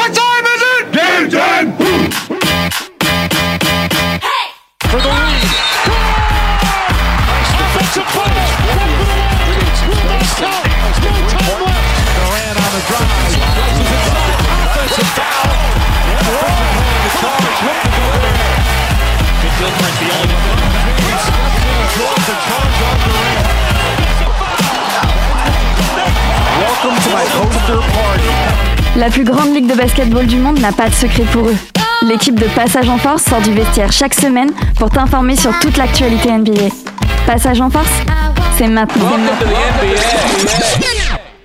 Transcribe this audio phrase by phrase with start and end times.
[0.00, 0.84] What time is it?
[0.96, 1.76] Game time!
[4.88, 5.44] For the lead.
[7.60, 8.32] Offensive play.
[12.16, 13.12] Durant on the drive.
[13.60, 14.08] Places it.
[14.72, 15.52] Offensive foul.
[16.16, 17.60] And Roy pulling the charge.
[17.60, 18.56] Ready to go there.
[19.44, 20.64] Good Gilchrist, the only one.
[21.04, 23.52] Steps in and throws the charge on Durant.
[26.56, 28.69] Welcome to my poster party.
[29.00, 31.56] La plus grande ligue de basketball du monde n'a pas de secret pour eux.
[32.02, 36.30] L'équipe de Passage en Force sort du vestiaire chaque semaine pour t'informer sur toute l'actualité
[36.30, 36.68] NBA.
[37.26, 37.88] Passage en Force,
[38.58, 39.08] c'est maintenant.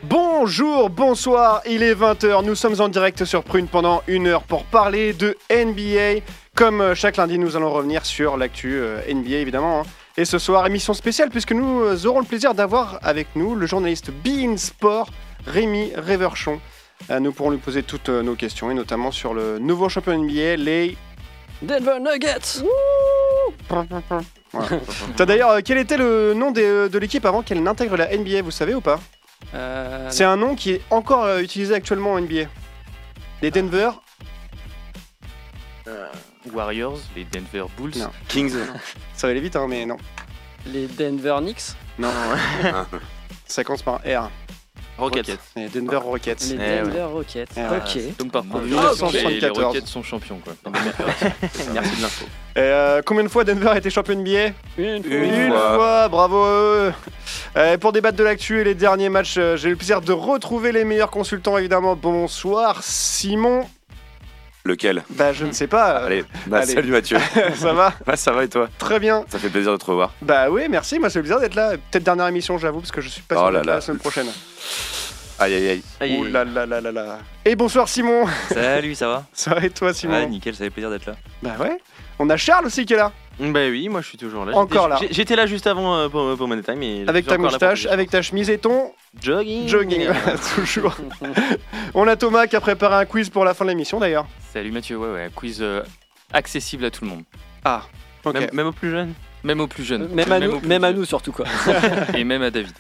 [0.04, 4.66] Bonjour, bonsoir, il est 20h, nous sommes en direct sur Prune pendant une heure pour
[4.66, 6.26] parler de NBA.
[6.56, 9.80] Comme euh, chaque lundi, nous allons revenir sur l'actu euh, NBA évidemment.
[9.80, 9.84] hein.
[10.18, 13.66] Et ce soir, émission spéciale puisque nous euh, aurons le plaisir d'avoir avec nous le
[13.66, 15.10] journaliste Bein Sport,
[15.48, 16.60] Rémi Reverchon.
[17.12, 20.18] Euh, Nous pourrons lui poser toutes euh, nos questions et notamment sur le nouveau champion
[20.18, 20.98] NBA, les...
[21.62, 22.64] Denver Nuggets
[23.70, 23.86] Voilà.
[25.16, 28.52] T'as D'ailleurs, euh, quel était le nom de l'équipe avant qu'elle n'intègre la NBA, vous
[28.52, 29.00] savez ou pas?
[29.54, 32.46] Euh, C'est un nom qui est encore euh, utilisé actuellement en NBA.
[33.42, 33.92] Les Denver
[36.54, 37.98] Warriors, les Denver Bulls.
[37.98, 38.10] Non.
[38.28, 38.54] Kings.
[39.14, 39.98] Ça va aller vite, hein, mais non.
[40.68, 42.10] Les Denver Knicks Non,
[43.46, 44.30] ça commence par R.
[44.98, 45.38] Rockets.
[45.56, 46.38] Les Denver Rockets.
[46.50, 46.82] Les Eh ouais.
[46.84, 47.48] Denver Rockets.
[47.58, 47.68] Eh ouais.
[47.78, 48.18] ok.
[48.18, 49.64] Donc par Ah, procuration, les, les 174.
[49.66, 50.54] Rockets sont champions quoi.
[51.74, 52.26] Merci de l'info.
[52.58, 55.14] Euh, combien de fois Denver a été champion NBA Une fois.
[55.14, 55.76] Une fois.
[55.76, 56.08] fois.
[56.08, 56.94] bravo à eux.
[57.58, 60.14] Euh, Pour débattre de l'actu et les derniers matchs, euh, j'ai eu le plaisir de
[60.14, 61.96] retrouver les meilleurs consultants évidemment.
[61.96, 63.66] Bonsoir Simon.
[64.66, 65.98] Lequel Bah je ne sais pas.
[66.06, 66.74] Allez, bah, Allez.
[66.74, 67.18] salut Mathieu.
[67.56, 69.24] ça va Bah, ça va et toi Très bien.
[69.30, 70.12] Ça fait plaisir de te revoir.
[70.24, 70.98] Bah oui, merci.
[70.98, 71.72] Moi c'est le plaisir d'être là.
[71.92, 74.00] Peut-être dernière émission, j'avoue, parce que je suis pas Oh sûr là là la semaine
[74.00, 74.26] prochaine.
[75.38, 76.18] Aïe aïe aïe.
[76.18, 77.20] Ouh là là là là là.
[77.46, 78.26] Et bonsoir Simon.
[78.52, 81.16] Salut, ça va Ça va et toi Simon Ouais, nickel, ça fait plaisir d'être là.
[81.44, 81.78] Bah ouais.
[82.18, 83.12] On a Charles aussi qui est là.
[83.40, 84.56] Bah oui, moi je suis toujours là.
[84.56, 84.98] Encore là.
[85.12, 86.82] J'étais là juste avant euh, pour, pour Money Time.
[86.84, 88.92] Et je Avec suis ta moustache, avec ta chemise et ton
[89.22, 89.68] jogging.
[89.68, 90.06] jogging.
[90.08, 90.96] Voilà, toujours.
[91.94, 94.26] On a Thomas qui a préparé un quiz pour la fin de l'émission d'ailleurs.
[94.54, 95.82] Salut Mathieu, ouais, ouais, quiz euh,
[96.32, 97.24] accessible à tout le monde.
[97.66, 97.82] Ah.
[98.24, 98.34] Ok.
[98.36, 99.14] Même, même aux plus jeunes.
[99.46, 100.08] Même aux plus jeunes.
[100.08, 101.00] Même à, nous, aux plus même à vieux.
[101.00, 101.46] nous surtout quoi.
[102.16, 102.74] Et même à David.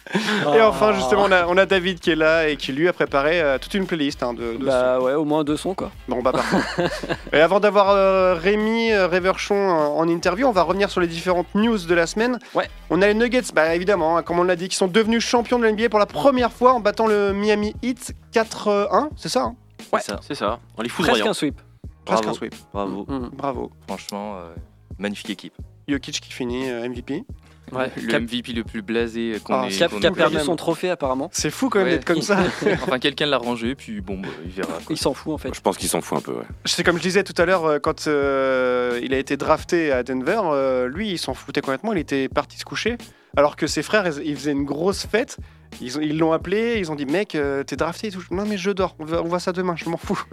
[0.55, 2.93] Et enfin, justement, on a, on a David qui est là et qui lui a
[2.93, 5.87] préparé euh, toute une playlist hein, de, de Bah ouais, au moins deux sons quoi.
[5.87, 6.15] sons.
[6.15, 6.87] Bon, bah parfait.
[7.33, 11.53] et avant d'avoir euh, Rémi euh, Reverchon en, interview, on va revenir sur les différentes
[11.53, 12.39] news de la semaine.
[12.55, 12.67] Ouais.
[12.89, 15.59] On a les Nuggets, bah évidemment, hein, comme on l'a dit, qui sont devenus champions
[15.59, 19.09] de la NBA pour la première fois en battant le Miami Heat 4-1.
[19.15, 19.55] C'est ça, hein
[19.93, 19.99] Ouais.
[20.01, 20.19] C'est ça.
[20.21, 20.59] C'est ça.
[20.77, 21.29] On les Presque foudroyant.
[21.29, 21.61] un sweep.
[22.05, 22.35] Presque Bravo.
[22.35, 22.55] un sweep.
[22.73, 23.05] Bravo.
[23.07, 23.29] Mm.
[23.33, 23.71] Bravo.
[23.87, 24.53] Franchement, euh,
[24.97, 25.53] magnifique équipe.
[25.87, 27.23] Jokic qui finit euh, MVP.
[27.71, 27.89] Ouais.
[27.99, 29.69] Le Cap- MVP le plus blasé qu'on Ah, ait.
[29.69, 31.29] Qui a, qu'on qui a ait perdu son trophée apparemment.
[31.33, 31.93] C'est fou quand même Ouais.
[31.95, 32.37] d'être comme ça.
[32.83, 34.73] Enfin, quelqu'un l'a rangé, puis bon, bah, il verra.
[34.73, 34.81] quoi.
[34.91, 35.53] Il s'en fout en fait.
[35.53, 36.45] Je pense qu'il s'en fout un peu, ouais.
[36.65, 40.03] C'est comme je disais tout à l'heure, euh, quand euh, il a été drafté à
[40.03, 42.97] Denver, euh, lui, il s'en foutait complètement, il était parti se coucher.
[43.35, 45.37] Alors que ses frères, ils, faisaient une grosse fête.
[45.81, 48.23] Ils ont- ils l'ont appelé, ils ont dit Mec, euh, t'es drafté et tout.
[48.31, 50.23] Non, mais je dors, on, va- on voit ça demain, je m'en fous.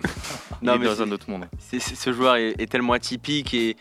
[0.61, 1.47] Il Non, est mais dans un autre monde.
[1.59, 3.77] C'est- ce joueur est, est tellement atypique et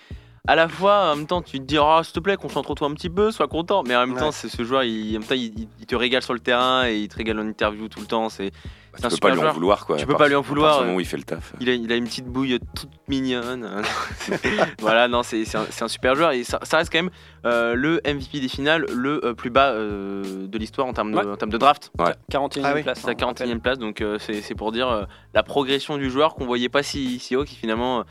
[0.48, 2.94] à la fois en même temps tu te dis oh, s'il te plaît concentre-toi un
[2.96, 4.20] petit peu sois content mais en même Ouais.
[4.20, 6.98] temps c'est ce joueur il, en même temps, il, te régale sur le terrain et
[6.98, 9.40] il te régale en interview tout le temps c'est Tu un peux super pas lui
[9.40, 9.54] en joueur.
[9.54, 9.98] vouloir, quoi.
[9.98, 10.94] Tu peux part- pas lui en vouloir, euh.
[10.96, 11.54] où il fait le taf.
[11.62, 13.84] il a, il a une petite bouille toute mignonne
[14.80, 17.12] voilà non c'est c'est un, c'est un super joueur et ça, ça reste quand même
[17.46, 21.18] euh, le MVP des finales le euh, plus bas euh, de l'histoire en termes de,
[21.18, 21.26] Ouais.
[21.28, 21.92] en termes de draft
[22.32, 22.84] 41 Ah oui.
[22.84, 22.98] place.
[23.00, 23.18] hein, on rappelle.
[23.18, 25.04] 41 place donc euh, c'est c'est pour dire euh,
[25.34, 28.04] la progression du joueur qu'on voyait pas si, si haut qui finalement euh,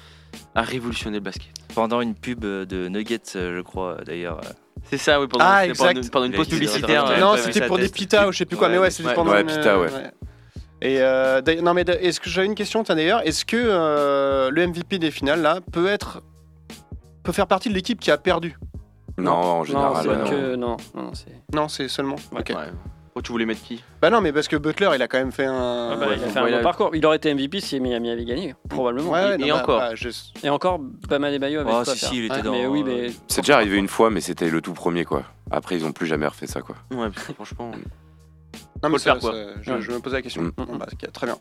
[0.54, 4.38] a révolutionné le basket Pendant une pub de Nuggets, euh, je crois, euh, d'ailleurs.
[4.38, 4.48] euh,
[4.90, 7.06] C'est ça, oui, pendant, Ah, pendant une- pendant pause publicitaire.
[7.10, 8.80] euh, non, ouais, c'était ouais, pour des pitas ou je sais plus quoi, Ouais, mais
[8.80, 9.14] ouais, c'était ouais.
[9.14, 9.88] pendant Ouais, une, pita, ouais.
[10.82, 14.50] Et euh, d'ailleurs- non, mais est-ce que j'avais une question tiens, d'ailleurs Est-ce que euh,
[14.50, 16.22] le MVP des finales là peut être
[17.22, 18.56] peut faire partie de l'équipe qui a perdu?
[19.18, 19.92] Non, en Non, général.
[20.02, 20.24] c'est ouais, non.
[20.30, 21.54] que non, non, non, c'est.
[21.54, 22.16] Non, c'est seulement.
[23.22, 23.82] Tu voulais mettre qui?
[24.00, 25.90] Bah non, mais parce que Butler, il a quand même fait un.
[25.92, 26.90] Ah bah, il a fait un Ouais, bon parcours.
[26.94, 29.10] Il aurait été MVP si Miami avait gagné, probablement.
[29.10, 29.78] Ouais, Et- non, et bah, encore.
[29.78, 30.08] bah, je-
[30.42, 30.78] Et encore,
[31.08, 32.52] Bama Bayo avait Oh, tout à si, il était Ouais, dans.
[32.52, 35.24] Mais oui, mais C'est déjà arrivé une fois, mais c'était le tout premier, quoi.
[35.50, 36.76] Après, ils ont plus jamais refait ça, quoi.
[36.92, 37.72] Ouais, parce que franchement.
[38.82, 39.34] Non, mais faire, quoi.
[39.60, 40.42] je, me posais la question.
[40.42, 40.52] Mm.
[40.56, 41.36] Bon, bah, très bien.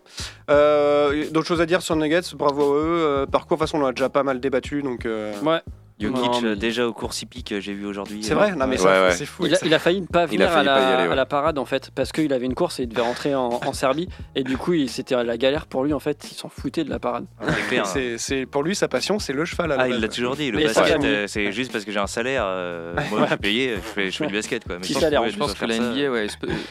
[0.50, 2.36] Euh, D'autres choses à dire sur Nuggets?
[2.36, 2.82] Bravo à eux.
[2.86, 4.82] Euh, parcours, de toute façon, on l'a déjà pas mal débattu.
[4.82, 5.62] Donc, euh, Ouais.
[6.00, 8.24] Jokic, Non, mais- euh, déjà au cours hippique, j'ai vu aujourd'hui.
[8.24, 8.86] C'est euh, vrai Non, mais ouais.
[8.88, 9.46] Ouais, c'est fou.
[9.46, 11.14] Il a, il a failli ne pas Il a venir à, failli la, aller, ouais.
[11.14, 13.60] à la parade en fait parce qu'il avait une course et il devait rentrer en,
[13.66, 16.84] en Serbie et du coup c'était la galère pour lui en fait il s'en foutait
[16.84, 17.26] de la parade.
[17.70, 18.16] C'est hein.
[18.18, 19.72] C'est- pour lui, sa passion, c'est le cheval.
[19.72, 22.00] à la Ah, il l'a toujours dit, le basket, euh, c'est juste parce que j'ai
[22.00, 22.44] un salaire.
[22.46, 24.64] euh, moi, je suis payé, je fais, je fais du basket.
[24.64, 24.76] Quoi.
[24.76, 26.28] Mais Petit salaire, Je pense que la NBA,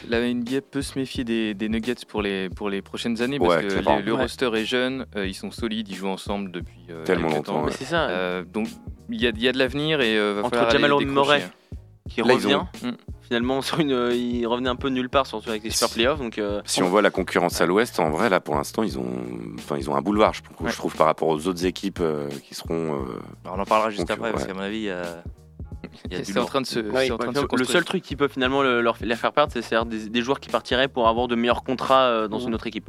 [0.09, 3.63] la NBA peut se méfier des, des Nuggets pour les, pour les prochaines années parce
[3.63, 7.29] que le roster est jeune, euh, ils sont solides, ils jouent ensemble depuis euh, Tellement
[7.29, 8.09] longtemps, c'est ça.
[8.09, 8.67] Euh, donc
[9.11, 11.05] il y a, il y a de l'avenir et euh, va Entre falloir Jamal.
[11.05, 11.43] Murray,
[12.09, 12.55] qui Là, revient.
[12.55, 12.91] ont- Mm.
[13.21, 16.17] Finalement, sur une, euh, il revenait un peu nulle part, surtout avec les super playoffs.
[16.17, 18.97] Donc, euh, Si on voit la concurrence à l'ouest, en vrai, là, pour l'instant, ils
[18.97, 19.21] ont,
[19.59, 20.71] enfin, ils ont un boulevard, je trouve, Ouais.
[20.71, 22.73] je trouve, par rapport aux autres équipes euh, qui seront.
[22.95, 24.47] euh, Alors, on en parlera juste après, parce ouais.
[24.49, 25.03] qu'à mon avis, il y a,
[26.05, 27.55] il y a du C'est en train de se, Oui, c'est en train de se
[27.55, 30.39] le seul truc qui peut finalement le- leur, les faire perdre, c'est des, des joueurs
[30.39, 32.47] qui partiraient pour avoir de meilleurs contrats euh, dans Mhm.
[32.47, 32.87] une autre équipe.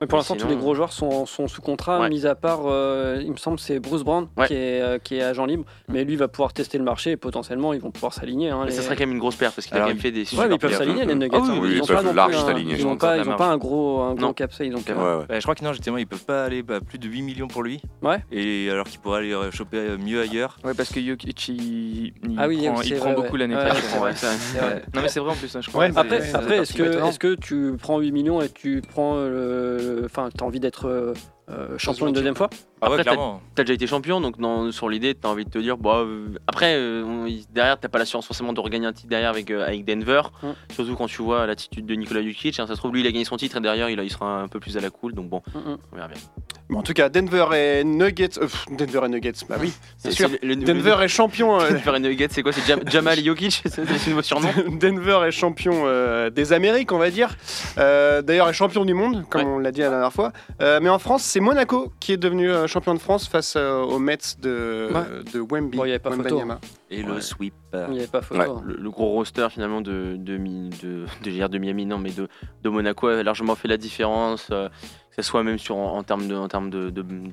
[0.00, 2.08] Mais pour l'instant sinon- tous les gros joueurs sont, sont sous contrat Ouais.
[2.08, 4.46] mis à part euh, il me semble c'est Bruce Brown Ouais.
[4.48, 7.16] qui, est, euh, qui est agent libre mais lui va pouvoir tester le marché et
[7.16, 8.50] potentiellement ils vont pouvoir s'aligner.
[8.50, 9.98] hein, Mais les- ça serait quand même une grosse perte parce qu'il a quand même
[9.98, 11.36] fait des Ouais, super mais ils peuvent s'aligner les Nuggets.
[11.36, 11.58] Ah oui, hein.
[11.62, 13.56] oui, ils ils ont peuvent large un- s'aligner, Ils je n'ont pas, ils ont un
[13.58, 15.24] gros, un gros cap euh, ouais.
[15.28, 17.48] Bah, je crois que non, justement, ils peuvent pas aller bah, plus de 8 millions
[17.48, 17.80] pour lui.
[18.02, 18.18] Ouais.
[18.32, 20.58] Et alors qu'il pourrait aller euh, choper mieux ailleurs.
[20.64, 22.48] Ouais, parce que Jokic, il, Ah
[22.98, 24.30] prend, beaucoup l'année prochaine.
[24.94, 25.84] Non mais c'est vrai en plus, hein, je crois.
[25.94, 26.18] Après,
[26.58, 29.71] est-ce que tu prends 8 millions et tu prends le.
[30.04, 31.14] Enfin, tu as envie d'être
[31.50, 32.48] euh, champion une deuxième fois
[32.80, 33.40] Ah ouais, Après, clairement.
[33.54, 36.28] T'as déjà été champion, donc dans- sur l'idée, t'as envie de te dire, bah, euh,
[36.46, 39.84] après, euh, derrière, t'as pas l'assurance forcément de regagner un titre derrière avec, euh, avec
[39.84, 40.48] Denver, Mm.
[40.72, 42.58] surtout quand tu vois l'attitude de Nikola Jokic.
[42.60, 44.10] hein, ça se trouve, lui, il a gagné son titre et derrière, il, a- il
[44.10, 45.78] sera un peu plus à la cool, donc bon, Mm, mm.
[45.92, 46.18] on verra bien.
[46.68, 48.38] Mais en tout cas, Denver et Nuggets.
[48.40, 50.28] euh, Denver et Nuggets, bah oui, C'est- sûr.
[50.30, 51.60] c'est le- le- Denver est champion.
[51.60, 54.48] euh, Denver et Nuggets, c'est quoi C'est Jam- Jamal Jokic C'est c'est nouveau surnom
[54.80, 57.36] Denver est champion euh, des Amériques, on va dire.
[57.78, 59.46] Euh, D'ailleurs, est champion du monde, comme Ouais.
[59.48, 60.32] on l'a dit la dernière fois.
[60.60, 63.80] Euh, mais en France, c'est Monaco qui est devenu euh, champion de France face euh,
[63.82, 65.32] aux Mets de, Ouais.
[65.32, 65.78] de Wemby.
[65.78, 66.22] Bon, il y avait pas photo.
[66.24, 66.60] Wembanyama.
[66.90, 67.54] Et le sweep.
[67.72, 68.38] Il n'y avait pas photo.
[68.40, 68.46] Ouais.
[68.48, 68.62] hein.
[68.66, 72.28] le, le gros roster finalement de, de, de, de, de Miami, non, mais de,
[72.62, 76.02] de Monaco a largement fait la différence, euh, que ce soit même sur, en, en
[76.02, 77.32] termes de, en termes de, de, de-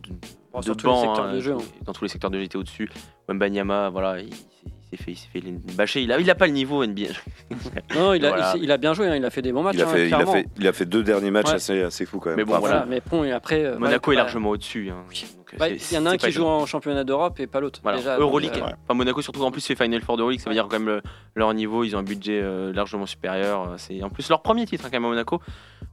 [0.54, 1.54] Bon, banc, hein, jeu.
[1.54, 1.58] hein.
[1.84, 2.90] dans tous les secteurs de jeu, était au-dessus.
[3.28, 4.30] Wembanyama, voilà, il,
[4.66, 5.42] il s'est fait, il s'est fait
[5.76, 6.02] bâcher.
[6.02, 7.04] Il a, il a pas le niveau NBA.
[7.96, 8.50] Non, il a, Voilà.
[8.56, 9.76] il, s'est- il a bien joué, hein, il a fait des bons matchs.
[9.76, 10.34] il, a hein, fait, il, a clairement.
[10.34, 11.54] fait, il a fait deux derniers matchs Ouais.
[11.56, 12.38] assez, assez fous quand même.
[12.38, 12.66] Mais bon, Bravo.
[12.68, 12.86] voilà.
[12.86, 13.78] Voilà, mais bon, et après.
[13.78, 14.90] Monaco ouais, est bah, largement au-dessus.
[14.92, 15.04] hein.
[15.52, 17.60] Donc, bah, Il y en a un qui pas joue en championnat d'Europe et pas
[17.60, 17.80] l'autre.
[17.84, 18.52] Voilà, déjà, donc, Euroleague.
[18.58, 20.88] euh, Enfin, Monaco surtout en plus fait Final Four d'Euroleague, ça veut dire quand même
[20.88, 21.02] le-
[21.36, 23.62] leur niveau, ils ont un budget euh, largement supérieur.
[23.72, 25.42] euh, C'est en plus leur premier titre hein, quand même à Monaco.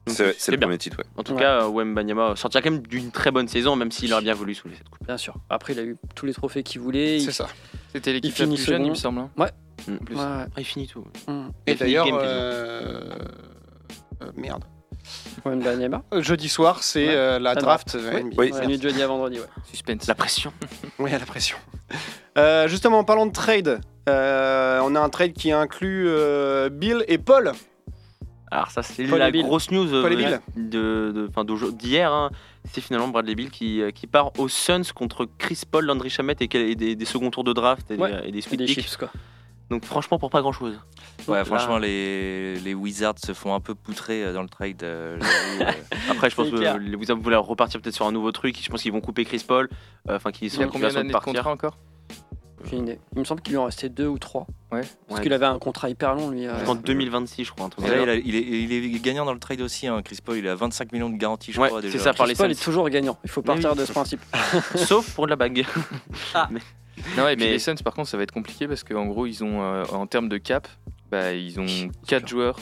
[0.05, 0.67] C'est le bien.
[0.67, 1.05] premier titre, ouais.
[1.17, 1.41] En tout Ouais.
[1.41, 4.53] cas, euh, Wembanyama sortira quand même d'une très bonne saison, même s'il aurait bien voulu
[4.55, 5.05] soulever cette coupe.
[5.05, 5.33] Bien sûr.
[5.49, 7.19] Après, il a eu tous les trophées qu'il voulait.
[7.19, 7.47] C'est il- ça.
[7.93, 9.19] C'était l'équipe la plus jeune, il me semble.
[9.19, 9.29] hein.
[10.05, 10.15] Plus.
[10.15, 10.99] Ouais, Ah, il finit tout.
[11.27, 11.33] ouais.
[11.33, 11.51] Mm.
[11.67, 13.15] Et d'ailleurs, euh,
[14.21, 14.63] euh, merde.
[15.45, 17.15] Euh, Jeudi soir, c'est Ouais.
[17.15, 17.97] euh, la La draft.
[18.37, 18.51] Oui.
[18.53, 19.45] C'est nuit de jeudi à vendredi, ouais.
[19.69, 20.07] Suspense.
[20.07, 20.51] La pression.
[20.99, 21.57] Oui, à la pression.
[22.37, 23.79] Euh, justement, en parlant de trade,
[24.09, 27.53] euh, on a un trade qui inclut euh, Bill et Paul.
[28.49, 29.43] Alors ça c'est la Bill.
[29.43, 30.39] grosse news Bill.
[30.55, 31.29] de,
[31.71, 32.11] d'hier.
[32.13, 32.29] hein.
[32.71, 36.75] C'est finalement Bradley Bill qui, qui part aux Suns contre Chris Paul, Landry Shamet et,
[36.75, 38.21] des, des seconds tours de draft et, Ouais.
[38.21, 38.79] des, et des Et sweet des picks.
[38.85, 39.09] chips, quoi.
[39.69, 40.79] Donc franchement pour pas grand chose.
[41.27, 44.81] Ouais, franchement, les, les Wizards se font un peu poutrer euh, dans le trade.
[44.83, 45.19] euh,
[45.61, 45.71] euh.
[46.09, 48.57] Après je pense que les Wizards voulaient repartir peut-être sur un nouveau truc.
[48.63, 49.67] Je pense qu'ils vont couper Chris Paul.
[50.09, 51.77] euh, Enfin qui Il a combien d'années de contrat encore
[52.63, 52.99] J'ai une idée.
[53.13, 54.47] Il me semble qu'il lui en restait deux ou trois.
[54.71, 54.81] Ouais.
[55.09, 56.47] Parce qu'il avait un contrat hyper long, lui.
[56.47, 57.65] euh, En 2026 je crois.
[57.65, 58.41] un truc Et comme là, il, a- il est,
[58.85, 59.85] il est gagnant dans le trade aussi.
[59.87, 60.01] Hein.
[60.01, 61.81] Chris Paul, il a 25 millions de garantie, je Ouais, crois.
[61.81, 63.17] c'est ça, par Chris les Paul est toujours gagnant.
[63.25, 63.77] Il faut Mais partir oui.
[63.79, 64.21] de ce principe.
[64.75, 65.65] Sauf pour de la bague.
[67.15, 69.25] Non, et puis Mais- les Suns, par contre, ça va être compliqué parce qu'en gros,
[69.27, 70.67] ils ont, euh, en termes de cap,
[71.11, 71.65] bah, ils ont
[72.07, 72.57] 4 joueurs.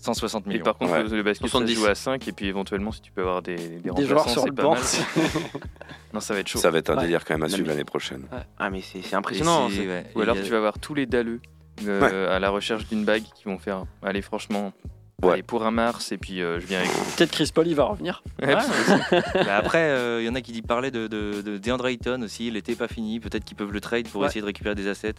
[0.00, 0.62] 160 Et millions.
[0.64, 1.02] par contre, Ouais.
[1.02, 1.74] le basket, ça 70.
[1.74, 2.28] se joue à 5.
[2.28, 4.54] Et puis éventuellement, si tu peux avoir des, des, Des joueurs remplaçants, sur c'est le
[4.54, 4.74] pas banc.
[4.74, 4.82] mal.
[6.14, 6.58] non, ça va être chaud.
[6.60, 7.02] Ça va être un Ouais.
[7.02, 8.24] délire quand même à Non, suivre mais- l'année prochaine.
[8.58, 9.66] Ah mais c'est c'est Et impressionnant.
[9.68, 11.40] ouais, Ou et alors, a- tu vas avoir tous les dalleux
[11.84, 14.72] euh, à la recherche d'une bague qui vont faire Allez, franchement,
[15.22, 15.32] Ouais.
[15.32, 17.16] allez, pour un Mars, et puis euh, je viens avec vous.
[17.16, 18.22] Peut-être Chris Paul, il va revenir.
[18.40, 18.54] Ouais,
[19.34, 22.50] Bah après, il y en a qui parlaient de, de, de DeAndre Ayton aussi.
[22.52, 23.18] L'été pas fini.
[23.18, 24.28] Peut-être qu'ils peuvent le trade pour Ouais.
[24.28, 25.14] essayer de récupérer des assets.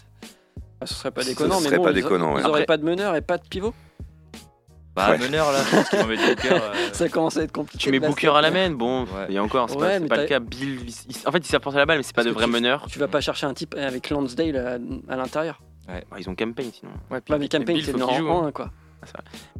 [0.80, 2.42] Ah, ce serait pas Ce déconnant, mais serait bon, pas ils a- déconnant, ouais.
[2.42, 3.74] Ils Après- pas de meneur et pas de pivot.
[4.96, 5.18] Bah, Ouais.
[5.18, 6.50] meneur là, je pense mettre Booker.
[6.54, 7.84] euh, Ça commence à être compliqué.
[7.84, 8.00] Tu mets.
[8.00, 9.28] Booker à la main, bon, Ouais.
[9.34, 10.40] et encore, c'est Ouais, pas, le cas.
[10.40, 12.46] Bill, il- il- en fait, il s'est apporté la balle, mais c'est pas de vrai
[12.46, 12.86] tu- meneur.
[12.90, 15.62] Tu vas pas chercher un type avec Lansdale à, à l'intérieur.
[15.90, 16.92] Ouais, Ils ont campagne sinon.
[17.12, 18.32] Ouais, puis- Ouais, mais Campaign, c'est joue, hein.
[18.32, 18.72] en 1, quoi.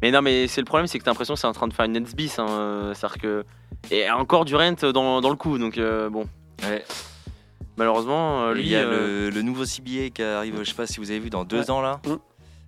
[0.02, 1.72] Mais non, mais c'est le problème, c'est que t'as l'impression que c'est en train de
[1.72, 2.38] faire une Nets bis.
[2.38, 3.44] Hein, euh, C'est-à-dire que.
[3.90, 6.26] Et encore du rent dans, dans le coup, donc euh, bon.
[6.62, 6.84] Ouais.
[7.76, 8.62] Malheureusement, euh, Et lui.
[8.64, 11.10] il y a euh, le, le nouveau CBA qui arrive, je sais pas si vous
[11.10, 11.70] avez vu, dans deux Ouais.
[11.70, 12.00] ans là.
[12.06, 12.14] Mm.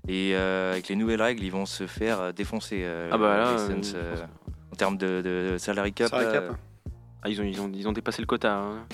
[0.09, 3.53] Et euh, avec les nouvelles règles, ils vont se faire défoncer euh, Ah bah là,
[3.53, 3.99] les Suns,
[4.73, 5.21] en termes de,
[5.53, 6.09] de salary cap.
[6.09, 6.41] Salary là.
[6.41, 6.57] cap.
[7.23, 8.55] Ah, ils, ont, ils, ont, ils ont dépassé le quota.
[8.57, 8.87] hein.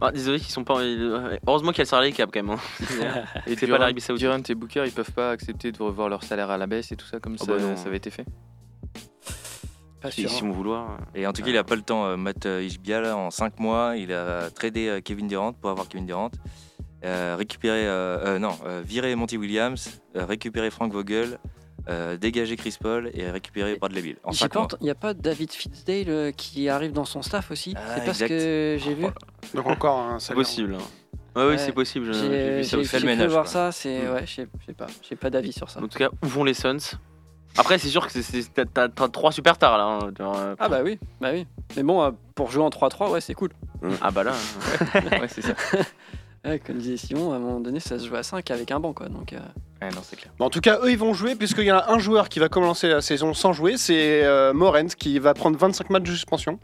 [0.00, 0.78] Ah, désolé qu'ils sont pas.
[0.80, 2.50] euh, Heureusement qu'il y a le salarié cap quand même.
[2.56, 3.24] hein.
[3.46, 4.26] Et C'est pas Durant, l'Arabie Saoudite.
[4.26, 6.96] Durant et Booker, ils peuvent pas accepter de revoir leur salaire à la baisse et
[6.96, 8.24] tout ça comme Ah ça, bah ça avait été fait.
[10.00, 10.30] Pas Si sûr.
[10.30, 10.98] si on vouloir.
[11.14, 12.06] Et en tout cas, il a pas le temps.
[12.06, 15.88] euh, Matt euh, Ishbia, là, en 5 mois, il a tradé Kevin Durant pour avoir
[15.88, 16.30] Kevin Durant.
[17.04, 21.38] Euh, récupéré, euh, euh, non, euh, viré Monty Williams, euh, récupéré Frank Vogel,
[21.88, 24.16] euh, dégagé Chris Paul et récupéré Bradley Bill.
[24.24, 24.68] En J'ai 5 pas mois.
[24.72, 27.80] ent- Il n'y a pas David Fitzdale euh, qui arrive dans son staff aussi Ah,
[27.94, 28.28] C'est pas ce exact.
[28.28, 29.06] que j'ai vu.
[29.54, 30.42] Donc encore un C'est salaire.
[30.44, 30.74] possible.
[30.76, 30.84] hein.
[31.36, 32.06] Ouais, oui, c'est possible.
[32.06, 32.98] je- J'ai vu ça aussi.
[32.98, 33.52] j'ai voir quoi.
[33.52, 34.00] ça, c'est.
[34.02, 34.12] Mm.
[34.12, 34.86] Ouais, je sais pas.
[35.08, 35.80] J'ai pas d'avis sur ça.
[35.80, 36.78] En tout cas, où vont les Suns?
[37.56, 39.84] Après, c'est sûr que c'est- c'est- t'as- trois superstars là.
[39.84, 40.10] hein.
[40.18, 41.46] Genre, euh, Ah bah oui, bah oui.
[41.76, 43.50] Mais bon, euh, pour jouer en 3-3, ouais, c'est cool.
[44.02, 44.32] Ah bah là.
[45.20, 45.54] ouais, c'est ça.
[46.44, 48.80] Ouais, comme disait Simon, à un moment donné, ça se joue à 5 avec un
[48.80, 49.08] banc, quoi.
[49.08, 49.38] Donc, euh,
[49.82, 50.32] Ouais, non, c'est clair.
[50.38, 52.38] Bon, en tout cas, eux, ils vont jouer, puisqu'il y en a un joueur qui
[52.38, 56.12] va commencer la saison sans jouer, c'est euh, Morent, qui va prendre 25 matchs de
[56.12, 56.58] suspension,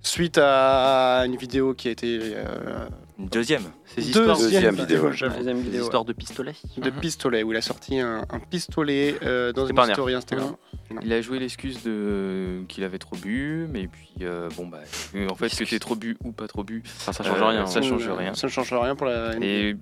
[0.00, 2.18] suite à une vidéo qui a été...
[2.34, 3.62] euh, Une deuxième.
[3.86, 5.82] Ces histoires, Deuxième vidéo, deuxième vidéo.
[5.84, 6.54] histoires de pistolets.
[6.76, 10.54] de pistolet, où il a sorti un, un pistolet euh, dans une story Instagram.
[11.02, 14.80] Il a joué l'excuse de qu'il avait trop bu, mais puis euh, bon bah
[15.14, 17.46] euh, en fait que t'es trop bu ou pas trop bu, Enfin, ça change Euh,
[17.46, 17.66] rien.
[17.66, 18.34] ça change Euh, rien.
[18.34, 19.46] Ça ne change rien pour la NBA.
[19.46, 19.74] Et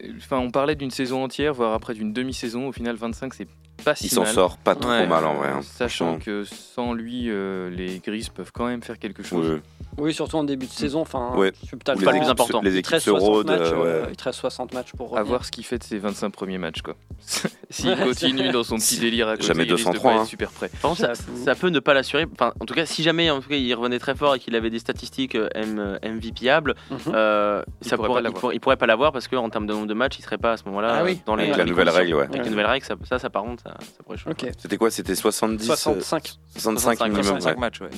[0.00, 2.66] euh, enfin on parlait d'une saison entière, voire après d'une demi-saison.
[2.68, 3.48] Au final 25 c'est
[3.80, 5.06] pas si Il s'en sort pas trop Ouais.
[5.06, 5.48] mal en vrai.
[5.48, 5.60] hein.
[5.62, 9.60] Sachant que sans lui, euh, les Grises peuvent quand même faire quelque chose.
[9.98, 11.00] Oui, surtout en début de saison.
[11.00, 11.52] Enfin, Ouais.
[11.84, 12.60] pas le plus important.
[12.62, 13.46] Les Il te équipes reste se 60 rôdent.
[13.50, 14.08] matchs, euh, euh, ouais.
[14.10, 15.26] il te reste 60 matchs pour À revenir.
[15.26, 16.94] voir ce qu'il fait de ses 25 premiers matchs quoi.
[17.70, 20.24] S'il continue dans son petit délire à côté, Jamais il risque de 203, hein.
[20.24, 20.70] super prêt.
[20.80, 21.06] Par contre,
[21.44, 22.26] ça, peut ne pas l'assurer.
[22.32, 24.54] Enfin, en tout cas, si jamais en tout cas, il revenait très fort et qu'il
[24.56, 26.98] avait des statistiques M, MVPables, Mhm.
[27.14, 28.40] euh, Il ça pourrait pourrait- pas il, l'avoir.
[28.40, 30.52] pourrait, il pourrait pas l'avoir parce qu'en termes de nombre de matchs, il serait pas
[30.52, 31.20] à ce moment-là Ah oui.
[31.26, 32.24] dans les Avec la nouvelle règle, ouais.
[32.32, 34.30] Avec nouvelles règles, ça, ça, ça, par contre, ça, ça pourrait changer.
[34.46, 34.52] Ok.
[34.58, 36.32] C'était quoi C'était 70 euh, 65.
[36.56, 37.22] 65 minimum.
[37.24, 37.60] 65 ouais.
[37.60, 37.90] matchs, ouais.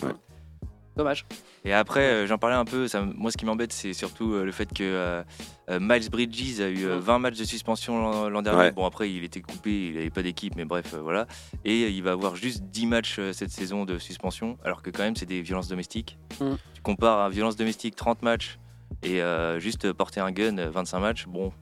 [0.95, 1.25] Dommage.
[1.65, 4.45] Et après, euh, j'en parlais un peu, ça, moi ce qui m'embête, c'est surtout euh,
[4.45, 5.23] le fait que euh,
[5.71, 8.59] euh, Miles Bridges a eu euh, 20 matchs de suspension l'an- dernier.
[8.59, 8.71] Ouais.
[8.73, 11.27] Bon, après, il était coupé, il n'avait pas d'équipe, mais bref, euh, voilà.
[11.65, 14.91] Et euh, il va avoir juste 10 matchs euh, cette saison de suspension, alors que
[14.91, 16.19] quand même, c'est des violences domestiques.
[16.41, 16.55] Mm.
[16.75, 18.59] Tu compares à violence domestique 30 matchs
[19.03, 21.53] et euh, juste porter un gun euh, 25 matchs, bon,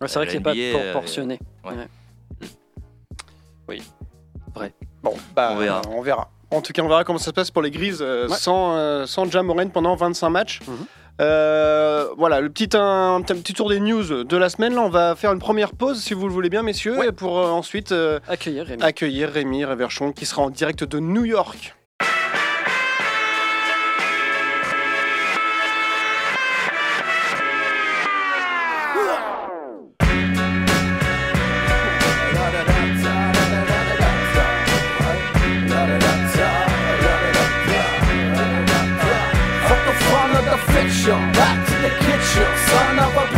[0.00, 0.92] Ouais, c'est vrai que c'est pas NBA,
[3.70, 3.76] euh,
[4.40, 4.74] proportionné.
[5.02, 5.82] Bon, bah, On verra.
[5.90, 6.30] on verra.
[6.50, 8.36] En tout cas, on verra comment ça se passe pour les Grises euh, Ouais.
[8.36, 10.60] sans, euh, sans Jamoran pendant 25 matchs.
[10.66, 10.74] Mhm.
[11.20, 14.74] Euh, voilà, le petit, un, un petit tour des news de la semaine.
[14.74, 17.12] Là, on va faire une première pause, si vous le voulez bien, messieurs, Ouais.
[17.12, 18.82] pour euh, ensuite euh, Accueillir Rémi.
[18.82, 19.64] accueillir Rémi
[20.16, 21.76] qui sera en direct de New York.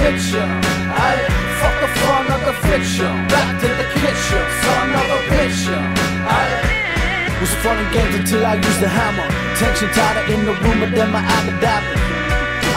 [0.07, 0.51] Of.
[0.95, 1.27] Aye,
[1.59, 5.67] fuck the fun of the fiction, back to the kitchen, son of a bitch.
[5.67, 7.41] Aye.
[7.41, 9.27] Was fun and games until I used the hammer.
[9.59, 11.99] Tension tighter in the room, but then my abracadabra.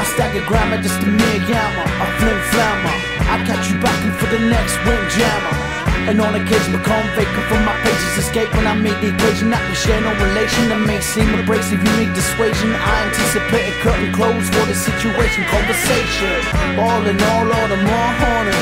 [0.02, 2.96] I stagger grammar just a mere yammer, a flim flammer.
[3.30, 5.69] I catch you backing for the next windjammer.
[6.10, 8.26] And on occasion become vacant from my pages.
[8.26, 9.54] Escape when I made the equation.
[9.54, 10.66] That we share no relation.
[10.74, 12.74] That may seem abrasive, unique dissuasion.
[12.74, 15.46] I anticipated cutting close for the situation.
[15.54, 16.34] Conversation,
[16.82, 18.58] all in all, all the more haunted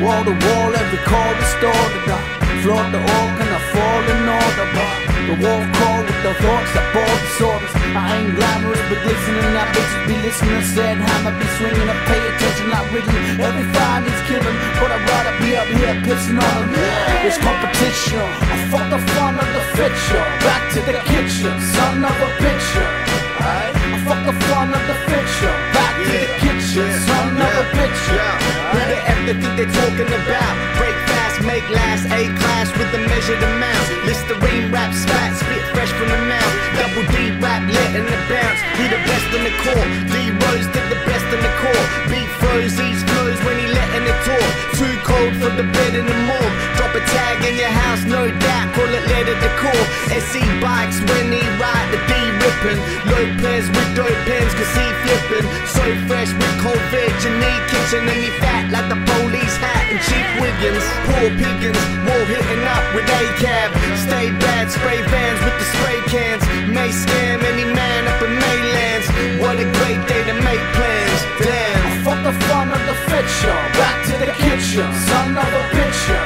[0.00, 2.18] Wall to wall, every call distorted I
[2.64, 4.66] flood the organ, I fall in order.
[4.72, 4.96] But
[5.28, 9.70] the wolf call with the thoughts that bore disorders I ain't glamorous, but listening, I
[9.70, 13.22] bitches be listening Said hammer be swinging, I pay attention, not Ridley?
[13.38, 18.18] Every fire is killing, but I'd rather be up here pissing on them It's competition,
[18.18, 22.90] I fuck the fun of the fiction Back to the kitchen, son of a picture
[23.38, 28.30] I fuck the fun of the fiction Back to the kitchen, son of a picture
[28.74, 30.54] Who the F they think they talking about?
[30.82, 31.13] Break
[31.44, 33.84] make last, A class with the measured amount.
[34.08, 36.54] Listerine rap, spat, spit fresh from the mouth.
[36.76, 38.60] Double D rap, letting the bounce.
[38.80, 39.86] He the best in the core.
[40.08, 41.84] D Rose did the best in the core.
[42.08, 44.50] Beat froze, these flows when he letting it talk.
[44.80, 46.54] Too cold for the bed in the morgue.
[46.76, 48.66] Drop a tag in your house, no doubt.
[48.74, 49.82] Call it letter decor.
[50.10, 52.78] SE bikes when he ride the D ripping.
[53.08, 55.46] Lopez with dope pens, cause he flipping.
[55.72, 58.04] So fresh with cold veg and need kitchen.
[58.04, 60.84] And he fat like the police hat and cheap Wiggins.
[61.08, 63.72] Poor piggins, wall hitting up with a cab.
[64.04, 66.44] Stay bad, spray vans with the spray cans.
[66.68, 69.06] May scam any man up in Maylands.
[69.40, 71.20] What a great day to make plans.
[71.40, 72.04] Damn.
[72.04, 76.24] Fuck the fun of the fiction, back to the kitchen, son of a picture.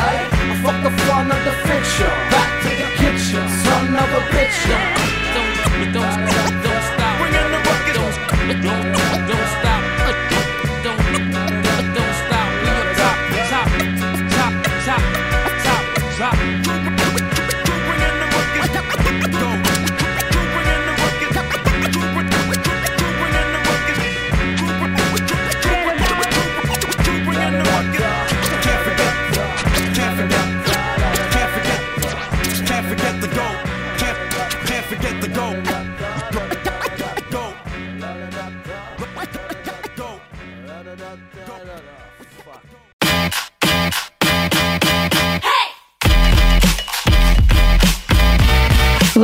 [0.00, 0.24] I
[0.64, 4.97] fuck the fun of the fiction, back to the kitchen, son of a picture.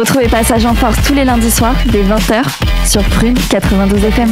[0.06, 2.44] Retrouvez Passage en Force tous les lundis soirs dès 20h
[2.86, 4.28] sur Prune 92 FM.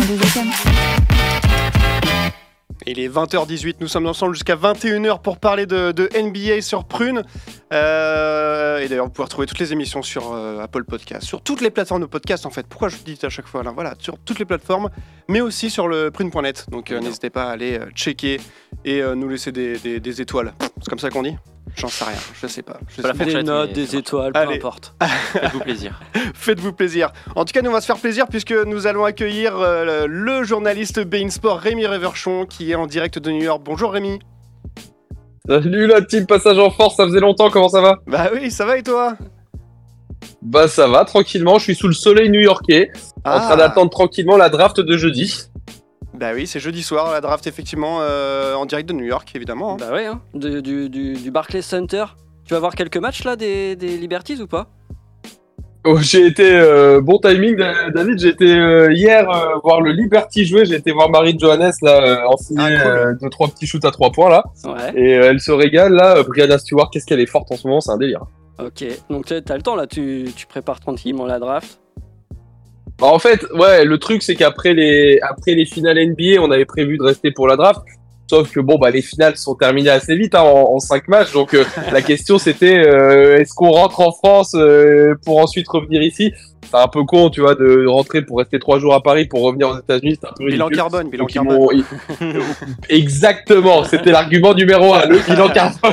[2.85, 7.23] Il est 20h18, nous sommes ensemble jusqu'à 21h pour parler de, de NBA sur Prune.
[7.73, 11.63] Euh, et d'ailleurs, vous pouvez retrouver toutes les émissions sur euh, Apple Podcast, sur toutes
[11.63, 12.67] les plateformes de podcast en fait.
[12.67, 13.71] Pourquoi je dis à chaque fois là?
[13.75, 14.91] Voilà, sur toutes les plateformes,
[15.27, 16.67] mais aussi sur le prune.net.
[16.71, 18.39] Donc euh, n'hésitez pas à aller euh, checker
[18.85, 20.53] et euh, nous laisser des, des- des étoiles.
[20.83, 21.35] C'est comme ça qu'on dit?
[21.75, 22.79] J'en sais rien, je sais pas.
[22.89, 24.95] Je sais- Des notes, des étoiles, peu importe.
[25.33, 26.01] Faites-vous plaisir.
[26.35, 27.13] Faites-vous plaisir.
[27.35, 30.45] En tout cas, nous on va se faire plaisir puisque nous allons accueillir euh, le
[30.45, 33.63] journaliste Bein Sport Rémi Reverchon qui est en direct de New York.
[33.65, 34.19] Bonjour Rémi.
[35.49, 37.97] Salut la team Passage en Force, ça faisait longtemps, comment ça va?
[38.07, 39.17] Bah oui, ça va et toi?
[40.41, 42.91] Bah ça va, tranquillement, je suis sous le soleil new-yorkais,
[43.25, 45.43] en train d'attendre tranquillement la draft de jeudi.
[46.15, 49.75] Bah oui, c'est jeudi soir, la draft effectivement euh, en direct de New York évidemment.
[49.75, 49.77] hein.
[49.81, 50.21] Bah ouais, hein.
[50.35, 52.05] De- du, du, du Barclays Center.
[52.45, 54.67] Tu vas voir quelques matchs là des, des Liberties ou pas?
[55.85, 59.91] Oh, j'ai été, euh, bon timing Da- David, j'ai été euh, hier euh, voir le
[59.91, 62.91] Liberty jouer, j'ai été voir Marie Johannes là, euh, enseigner Ah, cool.
[62.93, 64.93] euh, deux, trois petits shoots à trois points là, Ouais.
[64.95, 67.67] et euh, elle se régale là, euh, Brianna Stewart, qu'est-ce qu'elle est forte en ce
[67.67, 68.21] moment, c'est un délire.
[68.61, 71.81] Ok, donc t'as t'as le temps là, tu, tu prépares tranquillement la draft.
[73.03, 76.65] Bah, en fait, ouais, le truc c'est qu'après les après les finales NBA, on avait
[76.65, 77.81] prévu de rester pour la draft.
[78.31, 81.33] Sauf que bon, bah les finales sont terminées assez vite hein, en, en cinq matchs.
[81.33, 86.01] Donc euh, la question c'était euh, est-ce qu'on rentre en France euh, pour ensuite revenir
[86.03, 86.33] ici?
[86.71, 89.43] C'est un peu con, tu vois, de rentrer pour rester trois jours à Paris pour
[89.43, 90.17] revenir aux États-Unis.
[90.19, 90.77] C'est un peu Bilan ridicule.
[90.79, 91.69] carbone, bilan Donc, carbone.
[91.75, 91.85] ils-
[92.89, 95.93] Exactement, c'était l'argument numéro un, le bilan carbone.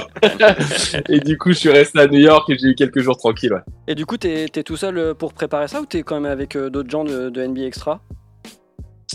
[1.09, 3.53] et du coup, je suis resté à New York et j'ai eu quelques jours tranquilles.
[3.53, 3.59] ouais.
[3.87, 6.55] Et du coup, t'es t'es tout seul pour préparer ça ou t'es quand même avec
[6.55, 7.99] euh, d'autres gens de, de NBA Extra?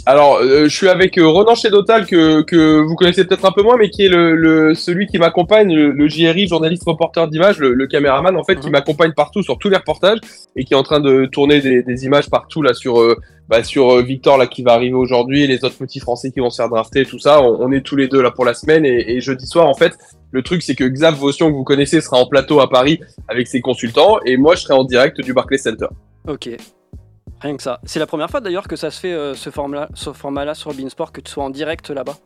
[0.06, 3.62] Alors, euh, je suis avec euh, Ronan Chedotal que, que vous connaissez peut-être un peu
[3.62, 7.58] moins, mais qui est le, le- celui qui m'accompagne, le, le JRI, journaliste reporter d'image,
[7.58, 8.72] le, le caméraman en fait, qui Mhm.
[8.72, 10.18] m'accompagne partout sur tous les reportages
[10.56, 13.16] et qui est en train de tourner des, des images partout là sur euh,
[13.48, 16.50] bah, sur euh, Victor là qui va arriver aujourd'hui, les autres petits Français qui vont
[16.50, 17.40] se faire drafter, tout ça.
[17.40, 19.74] On, on est tous les deux là pour la semaine et, et jeudi soir en
[19.74, 19.92] fait.
[20.32, 23.46] Le truc, c'est que Xav Votion, que vous connaissez, sera en plateau à Paris avec
[23.46, 25.86] ses consultants et moi, je serai en direct du Barclays Center.
[26.26, 26.50] Ok.
[27.44, 27.78] Rien que ça.
[27.84, 31.20] C'est la première fois d'ailleurs que ça se fait euh, ce format-là sur Beansport, que
[31.20, 32.16] tu sois en direct là-bas.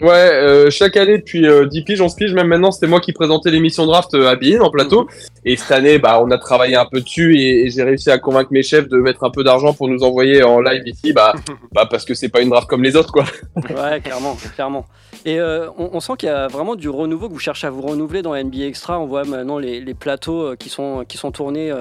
[0.00, 3.12] Ouais, euh, chaque année depuis euh, 10 piges, 11 piges, même maintenant, c'était moi qui
[3.12, 5.08] présentais l'émission draft euh, à Bein en plateau.
[5.44, 8.18] Et cette année, bah, on a travaillé un peu dessus et, et j'ai réussi à
[8.18, 11.32] convaincre mes chefs de mettre un peu d'argent pour nous envoyer en live ici, bah,
[11.72, 13.24] bah parce que c'est pas une draft comme les autres, quoi.
[13.56, 14.84] Ouais, clairement, clairement.
[15.24, 17.70] Et euh, on, on sent qu'il y a vraiment du renouveau, que vous cherchez à
[17.70, 18.98] vous renouveler dans NBA Extra.
[18.98, 21.72] On voit maintenant les, les plateaux qui sont, qui sont tournés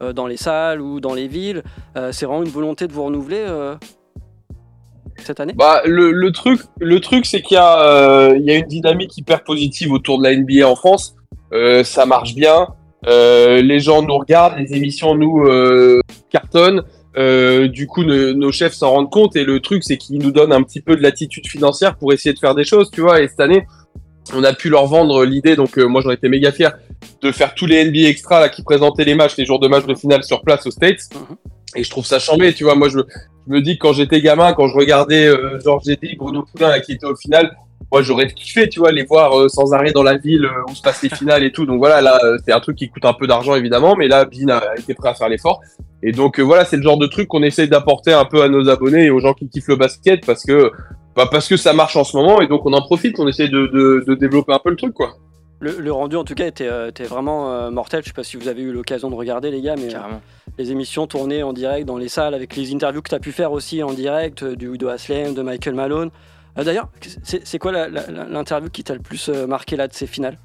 [0.00, 1.62] dans les salles ou dans les villes.
[2.10, 3.46] C'est vraiment une volonté de vous renouveler
[5.24, 8.54] cette année Bah, le, le truc, le truc, c'est qu'il y a, euh, y a
[8.56, 11.14] une dynamique hyper positive autour de la NBA en France.
[11.52, 12.68] Euh, ça marche bien.
[13.06, 16.82] Euh, les gens nous regardent, les émissions nous euh, cartonnent.
[17.16, 19.36] Du coup, ne- nos chefs s'en rendent compte.
[19.36, 22.32] Et le truc, c'est qu'ils nous donnent un petit peu de l'attitude financière pour essayer
[22.32, 23.20] de faire des choses, tu vois.
[23.20, 23.66] Et cette année,
[24.34, 25.56] on a pu leur vendre l'idée.
[25.56, 26.72] Donc, moi, j'en étais méga fier
[27.22, 29.86] de faire tous les NBA extra là qui présentaient les matchs, les jours de match
[29.86, 31.00] de finale sur place aux States.
[31.14, 31.36] Mhm.
[31.76, 32.74] Et je trouve ça chambé, tu vois.
[32.74, 32.98] Moi, je
[33.50, 36.92] me dis que quand j'étais gamin, quand je regardais euh, Georges Eddy, Bruno Poulain, qui
[36.92, 37.56] était au final,
[37.92, 40.74] moi, j'aurais kiffé, tu vois, les voir euh, sans arrêt dans la ville euh, où
[40.74, 41.66] se passent les finales et tout.
[41.66, 44.48] Donc voilà, là, c'est un truc qui coûte un peu d'argent, évidemment, mais là, Bean
[44.48, 45.60] a été prêt à faire l'effort.
[46.02, 48.68] Et donc voilà, c'est le genre de truc qu'on essaye d'apporter un peu à nos
[48.68, 50.72] abonnés et aux gens qui kiffent le basket parce que
[51.14, 53.50] bah, parce que ça marche en ce moment et donc on en profite, on essaye
[53.50, 55.16] de, de, de développer un peu le truc, quoi.
[55.60, 58.02] Le, le rendu en tout cas était, euh, était vraiment euh, mortel.
[58.02, 59.98] Je sais pas si vous avez eu l'occasion de regarder les gars, mais euh,
[60.58, 63.32] les émissions tournées en direct dans les salles avec les interviews que tu as pu
[63.32, 66.10] faire aussi en direct euh, du de Haslem, de Michael Malone.
[66.58, 66.88] Euh, D'ailleurs,
[67.22, 70.38] c'est quoi l'interview qui t'a le plus euh, marqué là de ces finales?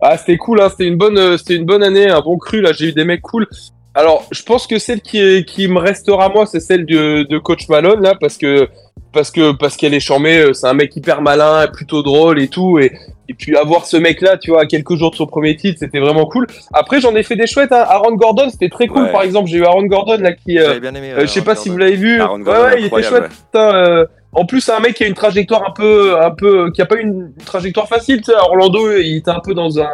[0.00, 0.68] Ah, c'était cool, hein.
[0.68, 2.60] c'était une bonne, euh, c'était une bonne année, un bon cru.
[2.60, 3.46] Là, j'ai eu des mecs cool.
[3.94, 7.38] Alors, je pense que celle qui, est- qui me restera moi, c'est celle de, de
[7.38, 8.68] Coach Malone là, parce que
[9.12, 10.38] parce que parce qu'elle est charmée.
[10.38, 12.80] euh, C'est un mec hyper malin, plutôt drôle et tout.
[12.80, 12.90] Et,
[13.28, 15.78] et puis avoir ce mec là, tu vois, à quelques jours de son premier titre,
[15.78, 16.48] c'était vraiment cool.
[16.72, 17.70] Après, j'en ai fait des chouettes.
[17.70, 17.84] Hein.
[17.88, 19.04] Aaron Gordon, c'était très cool.
[19.04, 19.12] Ouais.
[19.12, 20.58] Par exemple, j'ai eu Aaron Gordon là qui.
[20.58, 21.12] euh, bien aimé.
[21.12, 22.20] euh, je sais pas si vous l'avez vu.
[22.20, 23.28] Aaron Gordon, ouais, il était chouette.
[23.28, 26.72] putain, euh, en plus, c'est un mec qui a une trajectoire un peu, un peu,
[26.72, 28.16] qui a pas une trajectoire facile.
[28.16, 29.88] Tu sais, Orlando, il était un peu dans un,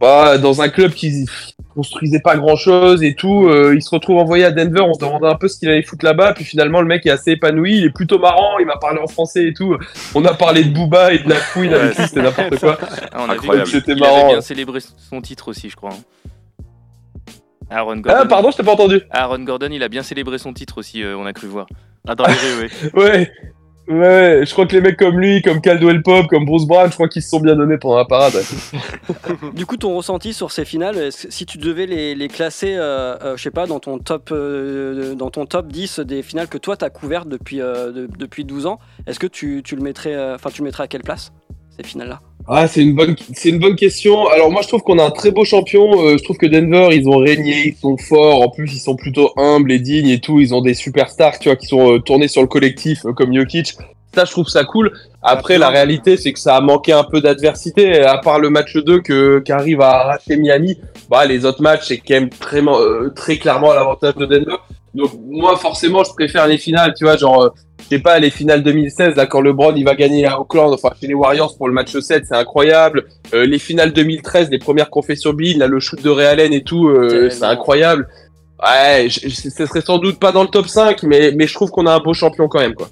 [0.00, 1.26] bah, dans un club qui
[1.74, 3.48] construisait pas grand chose et tout.
[3.48, 4.80] Euh, il se retrouve envoyé à Denver.
[4.80, 6.32] On se demandait un peu ce qu'il allait foutre là-bas.
[6.34, 7.78] Puis finalement, le mec est assez épanoui.
[7.78, 8.58] Il est plutôt marrant.
[8.58, 9.76] Il m'a parlé en français et tout.
[10.14, 12.06] On a parlé de Booba et de la fouine avec lui.
[12.06, 12.78] C'était n'importe quoi.
[13.12, 13.68] Ah, on a Incroyable.
[13.68, 14.24] C'était il marrant.
[14.24, 15.90] avait bien célébré son titre aussi, je crois.
[15.90, 16.62] hein.
[17.70, 18.18] Aaron Gordon.
[18.22, 19.00] Ah, pardon, je t'ai pas entendu.
[19.10, 21.66] Aaron Gordon, il a bien célébré son titre aussi, euh, on a cru voir.
[22.06, 23.02] Ah, dans les rues, oui.
[23.02, 23.32] Ouais.
[23.86, 26.94] Ouais, je crois que les mecs comme lui, comme Caldwell Pop, comme Bruce Brown, je
[26.94, 28.32] crois qu'ils se sont bien donnés pendant la parade.
[29.54, 33.42] Du coup, ton ressenti sur ces finales, si tu devais les, classer, euh, euh, je
[33.42, 36.90] sais pas, dans ton top, euh, dans ton top 10 des finales que toi t'as
[36.90, 40.64] couvertes depuis, de- depuis 12 ans, est-ce que tu, tu le mettrais, enfin tu le
[40.64, 41.32] mettrais à quelle place?
[41.82, 44.28] Finales-là Ah, c'est une bonne, c'est une bonne question.
[44.28, 46.02] Alors moi, je trouve qu'on a un très beau champion.
[46.02, 48.42] Euh, je trouve que Denver, ils ont régné, ils sont forts.
[48.42, 50.40] En plus, ils sont plutôt humbles et dignes et tout.
[50.40, 53.74] Ils ont des superstars, qui sont euh, tournés sur le collectif, euh, comme Jokic.
[54.14, 54.92] Ça, je trouve ça cool.
[55.22, 58.00] Après, la réalité, c'est que ça a manqué un peu d'adversité.
[58.02, 60.78] À part le match 2 que qu'arrive à arracher Miami,
[61.10, 62.62] bah les autres matchs, c'est quand même très,
[63.16, 64.56] très clairement à l'avantage de Denver.
[64.94, 67.52] Donc moi, forcément, je préfère les finales, tu vois, genre.
[67.80, 70.90] Je sais pas, les finales 2016, là, quand LeBron, il va gagner à Auckland, enfin,
[71.00, 73.04] chez les Warriors pour le match 7, c'est incroyable.
[73.34, 76.62] Euh, les finales 2013, les premières sur Bill, là, le shoot de Ray Allen et
[76.64, 78.08] tout, euh, c'est incroyable.
[78.62, 81.54] Ouais, je- je- ce serait sans doute pas dans le top 5, mais, mais je
[81.54, 82.88] trouve qu'on a un beau champion quand même, quoi.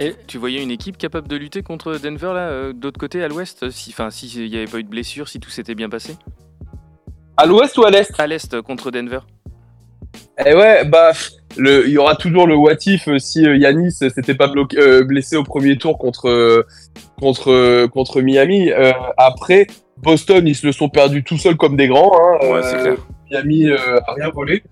[0.00, 3.22] Et tu, tu voyais une équipe capable de lutter contre Denver là, euh, d'autre côté
[3.22, 5.88] à l'ouest, si, enfin, s'il n'y avait pas eu de blessure, si tout s'était bien
[5.88, 6.16] passé?
[7.36, 8.10] À l'ouest ou à l'est?
[8.18, 9.20] À l'est contre Denver.
[10.44, 11.12] Eh ouais, bah,
[11.58, 14.78] il y aura toujours le what if euh, si euh, Yanis euh, s'était pas bloqué,
[14.78, 16.66] euh, blessé au premier tour contre,
[17.20, 18.70] contre, contre Miami.
[18.70, 19.66] Euh, après,
[19.98, 22.12] Boston, ils se le sont perdus tout seuls comme des grands.
[22.14, 22.96] Hein, Ouais, c'est clair.
[23.30, 24.62] Miami euh, a rien volé.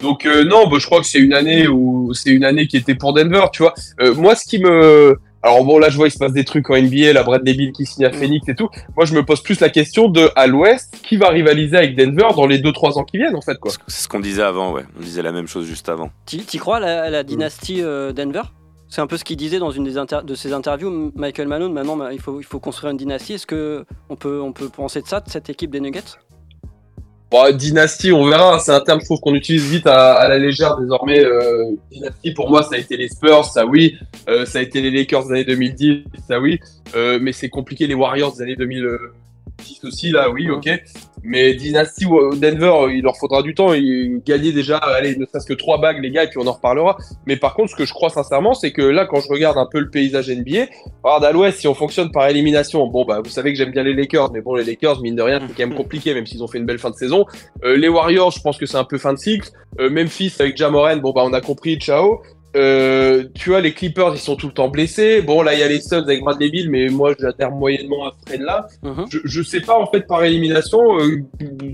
[0.00, 2.76] Donc euh, non, bah, je crois que c'est une année où c'est une année qui
[2.76, 3.74] était pour Denver, tu vois.
[4.00, 6.68] Euh, moi, ce qui me alors bon, là, je vois, il se passe des trucs
[6.70, 8.68] en NBA, la Brad Bill qui signe à Phoenix et tout.
[8.96, 12.28] Moi, je me pose plus la question de, à l'Ouest, qui va rivaliser avec Denver
[12.36, 13.72] dans les 2-3 ans qui viennent, en fait, quoi.
[13.88, 14.84] C'est ce qu'on disait avant, ouais.
[14.98, 16.10] On disait la même chose juste avant.
[16.26, 18.42] T'y crois à la, à la dynastie euh, Denver?
[18.88, 21.72] C'est un peu ce qu'il disait dans une des inter- de ses interviews, Michael Malone.
[21.72, 23.32] Maintenant, bah, il faut, il faut construire une dynastie.
[23.32, 26.02] Est-ce que on peut, on peut penser de ça, de cette équipe des Nuggets?
[27.32, 28.56] Bon, dynastie, on verra.
[28.56, 28.58] hein.
[28.58, 31.24] C'est un terme, je trouve, qu'on utilise vite à, la légère désormais.
[31.24, 33.96] Euh, dynastie, pour moi, ça a été les Spurs, ça oui.
[34.28, 36.60] Euh, ça a été les Lakers des années 2010, ça oui.
[36.94, 38.56] Euh, mais c'est compliqué les Warriors des années
[39.58, 40.68] 2010 aussi, là, oui, ok.
[41.24, 43.74] Mais dynastie, ou- Denver, il leur faudra du temps.
[43.74, 46.52] Ils gagner déjà, allez, ne serait-ce que trois bagues, les gars, et puis on en
[46.52, 46.96] reparlera.
[47.26, 49.66] Mais par contre, ce que je crois sincèrement, c'est que là, quand je regarde un
[49.70, 50.66] peu le paysage NBA,
[51.04, 53.84] regarde à l'Ouest, si on fonctionne par élimination, bon, bah, vous savez que j'aime bien
[53.84, 56.42] les Lakers, mais bon, les Lakers, mine de rien, c'est quand même compliqué, même s'ils
[56.42, 57.24] ont fait une belle fin de saison.
[57.64, 59.48] Euh, les Warriors, je pense que c'est un peu fin de cycle.
[59.78, 62.20] Euh, Memphis avec Jamoran, bon, bah, on a compris, ciao.
[62.54, 65.22] Euh, tu vois, les Clippers, ils sont tout le temps blessés.
[65.22, 68.12] Bon, là, il y a les Suns avec Bradley Bill, mais moi, j'adhère moyennement à
[68.18, 68.66] ce trade-là.
[69.10, 71.22] je, je sais pas, en fait, par élimination, euh,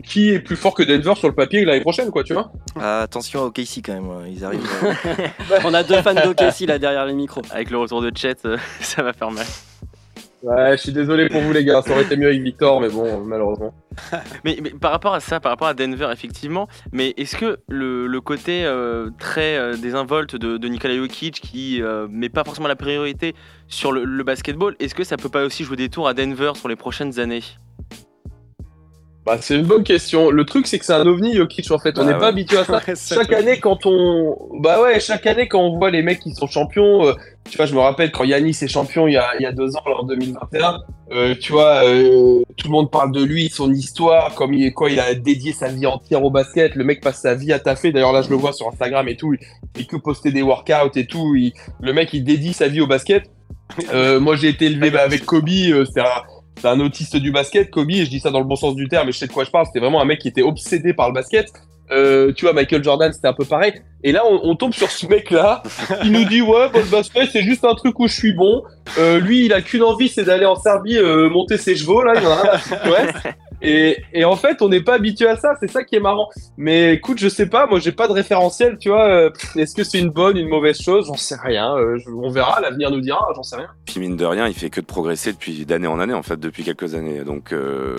[0.06, 2.52] qui est plus fort que Denver sur le papier l'année prochaine, quoi, tu vois.
[2.80, 4.60] Ah, attention au KC quand même, ils arrivent.
[4.84, 7.42] euh, On a deux fans d'OKC là derrière les micros.
[7.50, 9.46] Avec le retour de Chet, euh, ça va faire mal.
[10.42, 11.82] Ouais, je suis désolé pour vous, les gars.
[11.82, 13.74] Ça aurait été mieux avec Victor, mais bon, malheureusement.
[14.44, 18.20] mais, par rapport à ça, par rapport à Denver, effectivement, mais est-ce que le, le
[18.20, 22.76] côté euh, très euh, désinvolte de, de Nikola Jokic, qui euh, met pas forcément la
[22.76, 23.34] priorité
[23.66, 26.52] sur le, le basketball, est-ce que ça peut pas aussi jouer des tours à Denver
[26.54, 27.42] sur les prochaines années?
[29.28, 30.30] Bah, c'est une bonne question.
[30.30, 31.98] Le truc, c'est que c'est un ovni, Jokic, en fait.
[31.98, 32.18] On Bah n'est ouais.
[32.18, 32.80] pas habitué à ça.
[33.14, 34.34] Chaque année, quand on.
[34.60, 37.12] Bah ouais, chaque année, quand on voit les mecs qui sont champions, euh,
[37.50, 39.52] tu vois, je me rappelle quand Yanis est champion il y a, il y a
[39.52, 40.78] deux ans, en 2021,
[41.12, 44.88] euh, tu vois, euh, tout le monde parle de lui, son histoire, comme il, quoi,
[44.90, 46.74] il a dédié sa vie entière au basket.
[46.74, 47.92] Le mec passe sa vie à taffer.
[47.92, 49.34] D'ailleurs, là, je le vois sur Instagram et tout.
[49.34, 49.40] Il,
[49.78, 51.34] il que poster des workouts et tout.
[51.36, 53.24] Il- le mec, il dédie sa vie au basket.
[53.92, 55.48] Moi, j'ai été élevé bah, avec Kobe.
[55.48, 56.22] c'est un,
[56.60, 58.88] c'est un autiste du basket, Kobe, et je dis ça dans le bon sens du
[58.88, 59.66] terme, mais je sais de quoi je parle.
[59.66, 61.52] C'était vraiment un mec qui était obsédé par le basket.
[61.90, 63.72] Euh, tu vois, Michael Jordan, c'était un peu pareil.
[64.04, 65.62] Et là, on, on tombe sur ce mec-là.
[66.04, 68.62] Il nous dit ouais, le basket, c'est juste un truc où je suis bon.
[68.98, 72.02] Euh, lui, il a qu'une envie, c'est d'aller en Serbie euh, monter ses chevaux.
[72.02, 72.12] Là,
[72.84, 73.32] ouais.
[73.60, 75.54] Et, et en fait, on n'est pas habitué à ça.
[75.60, 76.28] C'est ça qui est marrant.
[76.56, 77.66] Mais écoute, je sais pas.
[77.66, 78.78] Moi, j'ai pas de référentiel.
[78.78, 81.06] Tu vois, euh, est-ce que c'est une bonne, une mauvaise chose?
[81.06, 81.74] J'en sais rien.
[81.76, 82.60] Euh, je- on verra.
[82.60, 83.26] L'avenir nous dira.
[83.34, 83.68] J'en sais rien.
[83.84, 86.38] Puis mine de rien, il fait que de progresser depuis d'année en année, en fait,
[86.38, 87.24] depuis quelques années.
[87.24, 87.96] Donc, euh,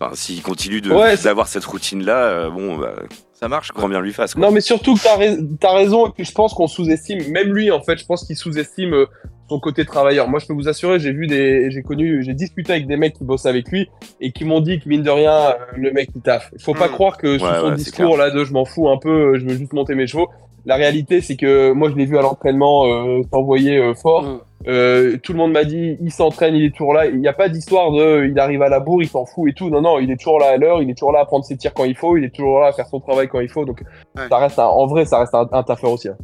[0.00, 2.94] enfin, s'il continue Ouais, d'avoir cette routine-là, euh, bon, bah,
[3.32, 3.72] ça marche.
[3.72, 4.34] Grand bien lui fasse.
[4.34, 4.46] Quoi.
[4.46, 7.52] Non, mais surtout que t'as rais- t'as raison, et puis je pense qu'on sous-estime, même
[7.52, 9.06] lui, en fait, je pense qu'il sous-estime euh,
[9.52, 10.28] son côté travailleur.
[10.28, 13.14] Moi, je peux vous assurer, j'ai vu des, j'ai connu, j'ai discuté avec des mecs
[13.14, 13.88] qui bossent avec lui
[14.20, 16.50] et qui m'ont dit que mine de rien, euh, le mec il taffe.
[16.56, 18.96] Il faut pas croire que Ouais, son ouais, discours là de je m'en fous un
[18.98, 20.28] peu, je veux juste monter mes chevaux.
[20.64, 24.24] La réalité, c'est que moi, je l'ai vu à l'entraînement euh, s'envoyer euh, fort.
[24.68, 27.06] Euh, tout le monde m'a dit, il s'entraîne, il est toujours là.
[27.06, 29.54] Il n'y a pas d'histoire de, il arrive à la bourre, il s'en fout et
[29.54, 29.70] tout.
[29.70, 31.56] Non, non, il est toujours là à l'heure, il est toujours là à prendre ses
[31.56, 33.64] tirs quand il faut, il est toujours là à faire son travail quand il faut.
[33.64, 33.82] Donc,
[34.30, 36.08] ça reste un- en vrai, ça reste un, un taffeur aussi.
[36.08, 36.16] hein.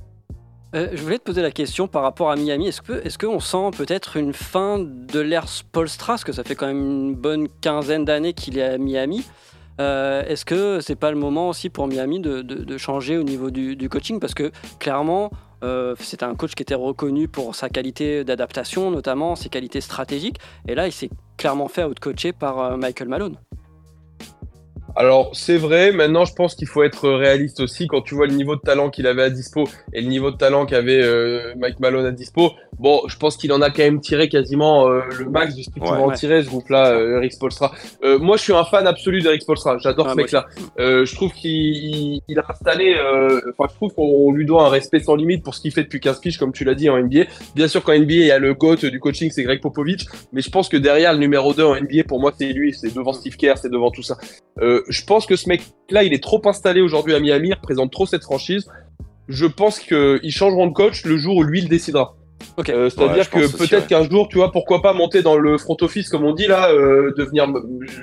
[0.75, 2.69] Euh, je voulais te poser la question par rapport à Miami.
[2.69, 6.85] Est-ce qu'on sent peut-être une fin de l'ère Spolstra Parce que ça fait quand même
[6.85, 9.25] une bonne quinzaine d'années qu'il est à Miami.
[9.81, 13.77] Euh, est-ce que c'est pas le moment aussi pour Miami de, changer au niveau du,
[13.77, 14.21] du coaching?
[14.21, 15.31] Parce que clairement,
[15.65, 20.39] euh, c'était un coach qui était reconnu pour sa qualité d'adaptation, notamment ses qualités stratégiques.
[20.67, 23.37] Et là, il s'est clairement fait out-coacher par euh, Michael Malone.
[25.01, 27.87] Alors, c'est vrai, maintenant je pense qu'il faut être réaliste aussi.
[27.87, 30.37] Quand tu vois le niveau de talent qu'il avait à dispo et le niveau de
[30.37, 34.01] talent qu'avait euh, Mike Malone à dispo, bon, je pense qu'il en a quand même
[34.01, 35.89] tiré quasiment euh, le max de ce qu'il Ouais.
[35.91, 37.71] pouvait en tirer, ce groupe-là, euh, Eric Spolstra.
[38.03, 39.79] Euh, moi, je suis un fan absolu d'Eric Spolstra.
[39.79, 40.47] J'adore Ah, ce mec-là.
[40.81, 44.65] Euh, je trouve qu'il il, il a installé, euh, enfin, je trouve qu'on lui doit
[44.67, 46.91] un respect sans limite pour ce qu'il fait depuis 15 piges, comme tu l'as dit
[46.91, 47.27] en NBA.
[47.55, 50.41] Bien sûr, qu'en NBA, il y a le GOAT du coaching, c'est Greg Popovich, mais
[50.41, 53.13] je pense que derrière, le numéro 2 en NBA, pour moi, c'est lui, c'est devant
[53.13, 54.17] Steve Kerr, c'est devant tout ça.
[54.61, 57.93] Euh, je pense que ce mec-là, il est trop installé aujourd'hui à Miami, il représente
[57.93, 58.69] trop cette franchise.
[59.29, 62.17] Je pense qu'ils changeront de coach le jour où lui le décidera.
[62.57, 62.71] Ok.
[62.71, 63.87] Euh, C'est-à-dire que peut-être ouais.
[63.89, 66.71] qu'un jour, tu vois, pourquoi pas monter dans le front office, comme on dit là,
[66.71, 67.47] euh, devenir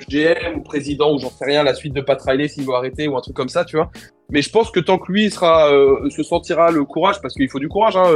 [0.08, 3.08] GM ou président ou j'en sais rien, la suite de Pat Riley s'il veut arrêter
[3.08, 3.90] ou un truc comme ça, tu vois.
[4.30, 7.34] Mais je pense que tant que lui il sera, euh, se sentira le courage, parce
[7.34, 8.10] qu'il faut du courage, hein,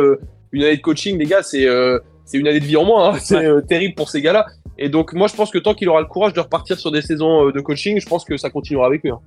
[0.52, 1.66] une année de coaching, les gars, c'est
[2.30, 4.46] c'est une année de vie en moins, hein, c'est euh, terrible pour ces gars-là.
[4.78, 7.02] Et donc moi je pense que tant qu'il aura le courage de repartir sur des
[7.02, 9.10] saisons euh, de coaching, je pense que ça continuera avec lui.
[9.10, 9.20] hein.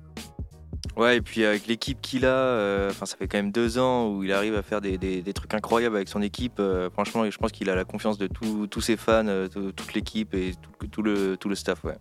[0.96, 4.08] Ouais, et puis avec l'équipe qu'il a, euh, enfin ça fait quand même deux ans
[4.08, 6.60] où il arrive à faire des, des- des trucs incroyables avec son équipe.
[6.60, 9.70] euh, franchement, je pense qu'il a la confiance de tous tous ses fans, euh, de
[9.72, 11.82] toute l'équipe et tout, tout le, tout le staff.
[11.84, 11.94] Ouais.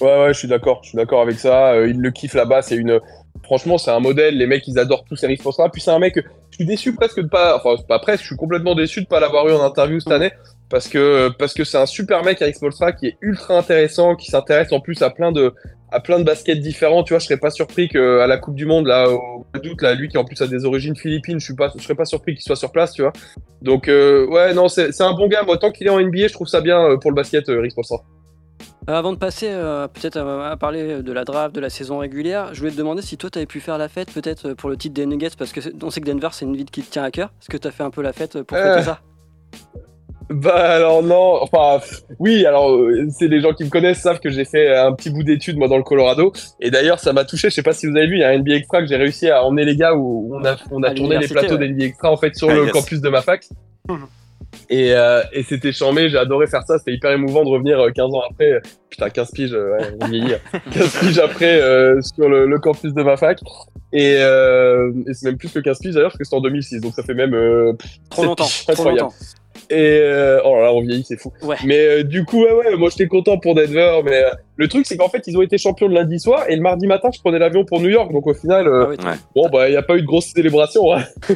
[0.00, 0.80] Ouais, ouais, je suis d'accord.
[0.82, 1.74] Je suis d'accord avec ça.
[1.86, 2.62] Il le kiffe là-bas.
[2.62, 3.00] C'est une.
[3.42, 4.36] Franchement, c'est un modèle.
[4.36, 5.68] Les mecs, ils adorent tous Eric Spoelstra.
[5.70, 6.18] Puis c'est un mec.
[6.60, 7.56] Suis déçu presque de pas.
[7.56, 8.20] Enfin, pas presque.
[8.20, 10.30] Je suis complètement déçu de pas l'avoir eu en interview cette année
[10.68, 14.30] parce que parce que c'est un super mec Eric Spoelstra qui est ultra intéressant, qui
[14.30, 15.54] s'intéresse en plus à plein de
[15.90, 17.02] à plein de baskets différents.
[17.02, 19.62] Tu vois, je serais pas surpris que à la Coupe du Monde là au mois
[19.62, 21.94] d'août là, lui qui en plus a des origines philippines, je suis pas, je serais
[21.94, 22.92] pas surpris qu'il soit sur place.
[22.92, 23.14] Tu vois.
[23.62, 25.44] Donc euh, ouais, non, c'est un bon gars.
[25.44, 27.56] Moi, tant qu'il est en NBA, je trouve ça bien euh, pour le basket, euh,
[27.56, 28.04] Eric Spoelstra.
[28.88, 31.98] Euh, avant de passer euh, peut-être à, à parler de la draft, de la saison
[31.98, 34.54] régulière, je voulais te demander si toi tu avais pu faire la fête peut-être euh,
[34.54, 36.82] pour le titre des Nuggets parce que on sait que Denver c'est une ville qui
[36.82, 37.30] te tient à cœur.
[37.40, 39.00] Est-ce que tu as fait un peu la fête pour Euh, ça?
[40.30, 41.84] Bah alors non, enfin
[42.20, 45.10] oui, alors euh, c'est les gens qui me connaissent savent que j'ai fait un petit
[45.10, 47.86] bout d'études moi dans le Colorado et d'ailleurs ça m'a touché, je sais pas si
[47.88, 49.74] vous avez vu, il y a un NBA Extra que j'ai réussi à emmener les
[49.76, 51.68] gars où on a on a À tourné les plateaux ouais.
[51.68, 52.72] d'NBA Extra en fait sur Ah, le yes.
[52.72, 53.44] campus de ma fac.
[53.88, 54.06] Mhm.
[54.68, 57.90] Et, euh, et c'était charmé, j'ai adoré faire ça, c'était hyper émouvant de revenir euh,
[57.90, 60.60] 15 ans après, euh, putain 15 piges, euh, ouais, on vieillit, hein.
[60.72, 63.40] 15 piges après euh, sur le, le campus de ma fac.
[63.92, 66.80] Et, euh, et c'est même plus que 15 piges d'ailleurs parce que c'était en 2006,
[66.80, 67.72] donc ça fait même euh,
[68.10, 69.12] Trop longtemps, piges, trop longtemps.
[69.68, 71.32] Et euh, oh là là, on vieillit, c'est fou.
[71.42, 71.56] Ouais.
[71.64, 74.00] Mais euh, du coup, ouais, ouais, moi j'étais content pour Denver.
[74.04, 76.56] Mais euh, le truc, c'est qu'en fait, ils ont été champions le lundi soir et
[76.56, 78.12] le mardi matin, je prenais l'avion pour New York.
[78.12, 80.26] Donc au final, euh, Ah oui, bon, bah, il n'y a pas eu de grosse
[80.34, 80.92] célébration.
[80.92, 81.02] Hein.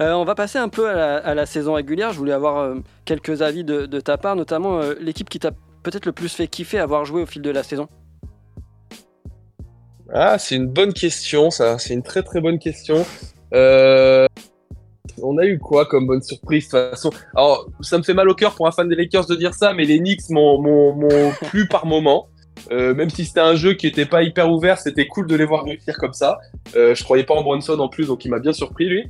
[0.00, 2.12] Euh, on va passer un peu à la, saison régulière.
[2.12, 5.50] Je voulais avoir euh, quelques avis de, ta part, notamment euh, l'équipe qui t'a
[5.82, 7.88] peut-être le plus fait kiffer avoir joué au fil de la saison.
[10.12, 11.50] Ah, c'est une bonne question.
[11.50, 13.04] C'est une très très bonne question.
[15.22, 17.10] On a eu quoi comme bonne surprise de toute façon?
[17.34, 19.72] Alors, ça me fait mal au cœur pour un fan des Lakers de dire ça,
[19.74, 20.98] mais les Knicks m'ont
[21.48, 22.28] plu par moment.
[22.70, 25.44] Euh, même si c'était un jeu qui était pas hyper ouvert, c'était cool de les
[25.44, 26.38] voir réussir comme ça.
[26.76, 29.04] Euh, je croyais pas en Bronson en plus, donc il m'a bien surpris lui.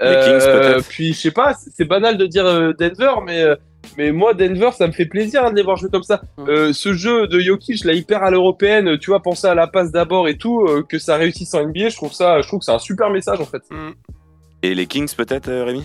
[0.00, 0.88] Les Kings, peut-être.
[0.88, 3.56] Puis je sais pas, c'est banal de dire euh, Denver, mais euh,
[3.96, 6.20] mais moi Denver, ça me fait plaisir hein, de les voir jouer comme ça.
[6.36, 6.48] Mm.
[6.48, 9.90] Euh, ce jeu de Jokic, là hyper à l'européenne, tu vois, penser à la passe
[9.90, 12.64] d'abord et tout, euh, que ça réussisse en NBA, je trouve ça, je trouve que
[12.64, 13.62] c'est un super message en fait.
[14.62, 15.84] Et les Kings peut-être, euh, Rémi?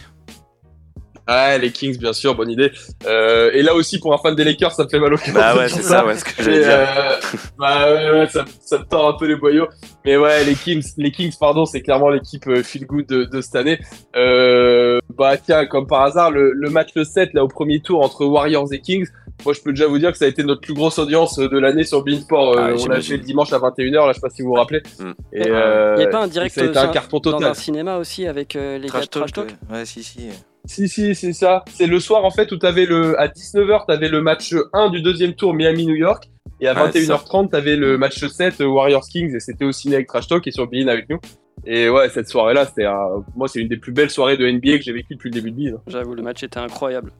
[1.28, 2.72] Ah, les Kings, bien sûr, bonne idée.
[3.06, 5.34] Euh, et là aussi, pour un fan des Lakers, ça me fait mal au cœur.
[5.34, 6.68] Bah de ouais, c'est ça, ouais, ce que j'allais dire.
[6.70, 7.16] euh,
[7.58, 9.68] bah ouais, ouais, ça, ça me tord un peu les boyaux.
[10.06, 13.42] Mais ouais, les Kings, les Kings, pardon, c'est clairement l'équipe euh, feel good de, de
[13.42, 13.80] cette année.
[14.16, 18.02] Euh, bah tiens, comme par hasard, le, le match le 7 là au premier tour
[18.02, 19.08] entre Warriors et Kings.
[19.46, 21.58] Moi, je peux déjà vous dire que ça a été notre plus grosse audience de
[21.58, 22.58] l'année sur Beansport.
[22.58, 24.50] Euh, Ah, on l'a fait le dimanche à 21h, là, je sais pas si vous
[24.50, 24.82] vous rappelez.
[25.00, 25.10] Mm.
[25.34, 27.32] Et, Il n'y euh, a pas un direct ça a été un euh, carton dans
[27.32, 27.50] total.
[27.52, 29.78] un cinéma aussi avec euh, les gars de Trash Talk ouais.
[29.80, 30.30] Ouais, si, si.
[30.66, 31.64] Si, si, c'est ça.
[31.74, 35.02] C'est le soir, en fait, où t'avais le, à 19h, t'avais le match 1 du
[35.02, 36.30] deuxième tour Miami-New York.
[36.62, 39.36] Et à Ouais, c'est 21h30, t'avais le match 7 euh, Warriors-Kings.
[39.36, 41.20] Et c'était au ciné avec Trash Talk et sur Bein avec nous.
[41.66, 44.78] Et ouais, cette soirée-là, c'était, un- moi, c'est une des plus belles soirées de NBA
[44.78, 45.78] que j'ai vécues depuis le début de Bein.
[45.88, 47.12] J'avoue, le match était incroyable.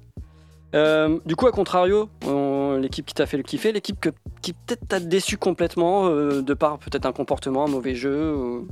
[0.76, 4.10] Euh, du coup, à contrario, on- l'équipe qui t'a fait le kiffer, l'équipe que,
[4.42, 8.34] qui peut-être t'a déçu complètement, euh, de par peut-être un comportement, un mauvais jeu.
[8.34, 8.68] ou-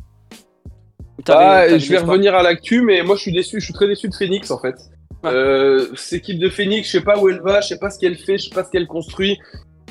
[1.29, 3.87] Ah, t'avais je vais revenir à l'actu, mais moi je suis déçu, je suis très
[3.87, 4.75] déçu de Phoenix en fait.
[5.23, 5.31] Ouais.
[5.31, 7.99] Euh, cette équipe de Phoenix, je sais pas où elle va, je sais pas ce
[7.99, 9.37] qu'elle fait, je sais pas ce qu'elle construit.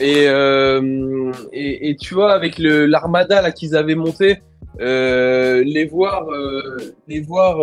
[0.01, 4.41] Et, euh, et, et tu vois, avec l'armada là qu'ils avaient monté,
[4.81, 7.59] euh, les voir, euh, les voir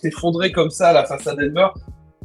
[0.00, 1.68] s'effondrer comme ça là face à Denver.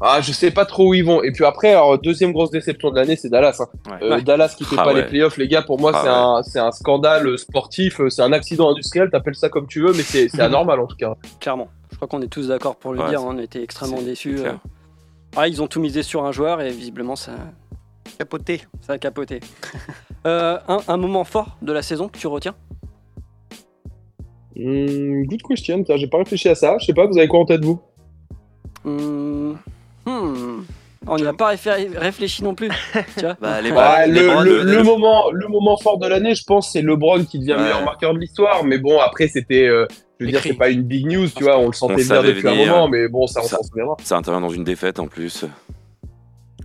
[0.06, 1.24] Ah, je sais pas trop où ils vont.
[1.24, 3.56] Et puis après, alors, deuxième grosse déception de l'année, c'est Dallas.
[3.62, 3.68] hein.
[3.90, 3.98] Ouais.
[4.04, 4.22] Euh, Ouais.
[4.22, 5.02] Dallas qui fait Ah pas ouais.
[5.02, 6.14] les playoffs, les gars, pour moi, Ah c'est ouais.
[6.16, 9.94] un, c'est un scandale sportif, euh, c'est un accident industriel, t'appelles ça comme tu veux,
[9.94, 11.16] mais c'est c'est anormal en tout cas.
[11.40, 11.70] Clairement.
[11.92, 13.22] Je crois qu'on est tous d'accord pour le Ouais, dire.
[13.22, 14.40] hein, On était extrêmement déçus.
[14.40, 14.52] euh.
[15.38, 17.32] Ah, ils ont tout misé sur un joueur et visiblement ça,
[18.20, 18.62] Capoté.
[18.82, 19.40] ça a capoté.
[20.26, 22.56] Euh, un, un moment fort de la saison que tu retiens?
[24.56, 26.78] Hmm, good question, tiens, j'ai pas réfléchi à ça.
[26.80, 27.82] Je sais pas, vous avez quoi en tête vous?
[28.86, 29.56] Hmm.
[30.06, 30.62] Hmm.
[31.06, 32.70] On n'y a pas réfé- réfléchi non plus.
[33.18, 36.44] tu vois Bah, les Ouais, balles, les le, moment, le moment fort de l'année, je
[36.46, 37.62] pense, c'est LeBron qui devient Ouais.
[37.64, 38.64] meilleur marqueur de l'histoire.
[38.64, 39.86] Mais bon, après, c'était, euh,
[40.20, 42.24] je veux dire, c'est pas une big news, tu vois, on le sentait On bien
[42.24, 43.98] depuis un moment, mais bon, ça, on Ça- s'en souviendra.
[44.02, 45.46] Ça intervient dans une défaite en plus.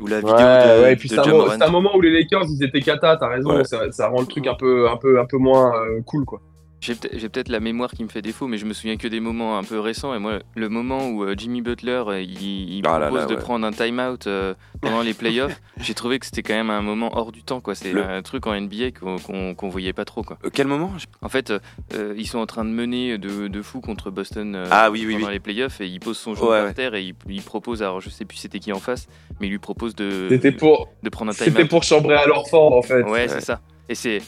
[0.00, 1.50] Ou la Ouais, vidéo de, ouais, et puis de c'est un, Ja mo- Morant.
[1.58, 3.64] c'est un moment où les Lakers, ils étaient cata, t'as raison, Ouais.
[3.64, 6.40] ça, ça rend le truc un peu, un peu, un peu moins euh, cool, quoi.
[6.80, 9.08] J'ai peut- j'ai peut-être la mémoire qui me fait défaut, mais je me souviens que
[9.08, 10.14] des moments un peu récents.
[10.14, 12.40] Et moi, le moment où euh, Jimmy Butler euh, il,
[12.78, 13.40] il Ah là propose là, de ouais.
[13.40, 17.10] prendre un time-out euh, pendant les playoffs, j'ai trouvé que c'était quand même un moment
[17.18, 17.60] hors du temps.
[17.74, 20.22] C'est Le- un truc en NBA qu'on qu'on voyait pas trop.
[20.22, 20.38] Quoi.
[20.44, 20.92] Euh, quel moment?
[21.20, 21.50] En fait,
[21.94, 25.04] euh, ils sont en train de mener de, de fou contre Boston euh, Ah oui,
[25.04, 25.32] oui, pendant oui.
[25.32, 26.74] les playoffs et il pose son genou Ouais, par ouais.
[26.74, 29.08] terre et il, il propose, alors je sais plus c'était qui en face,
[29.40, 31.68] mais il lui propose de, C'était pour, de prendre un c'était time-out.
[31.70, 33.02] pour chambrer à l'Orford, en fait.
[33.02, 33.60] Ouais, c'est ça.
[33.88, 34.22] Et c'est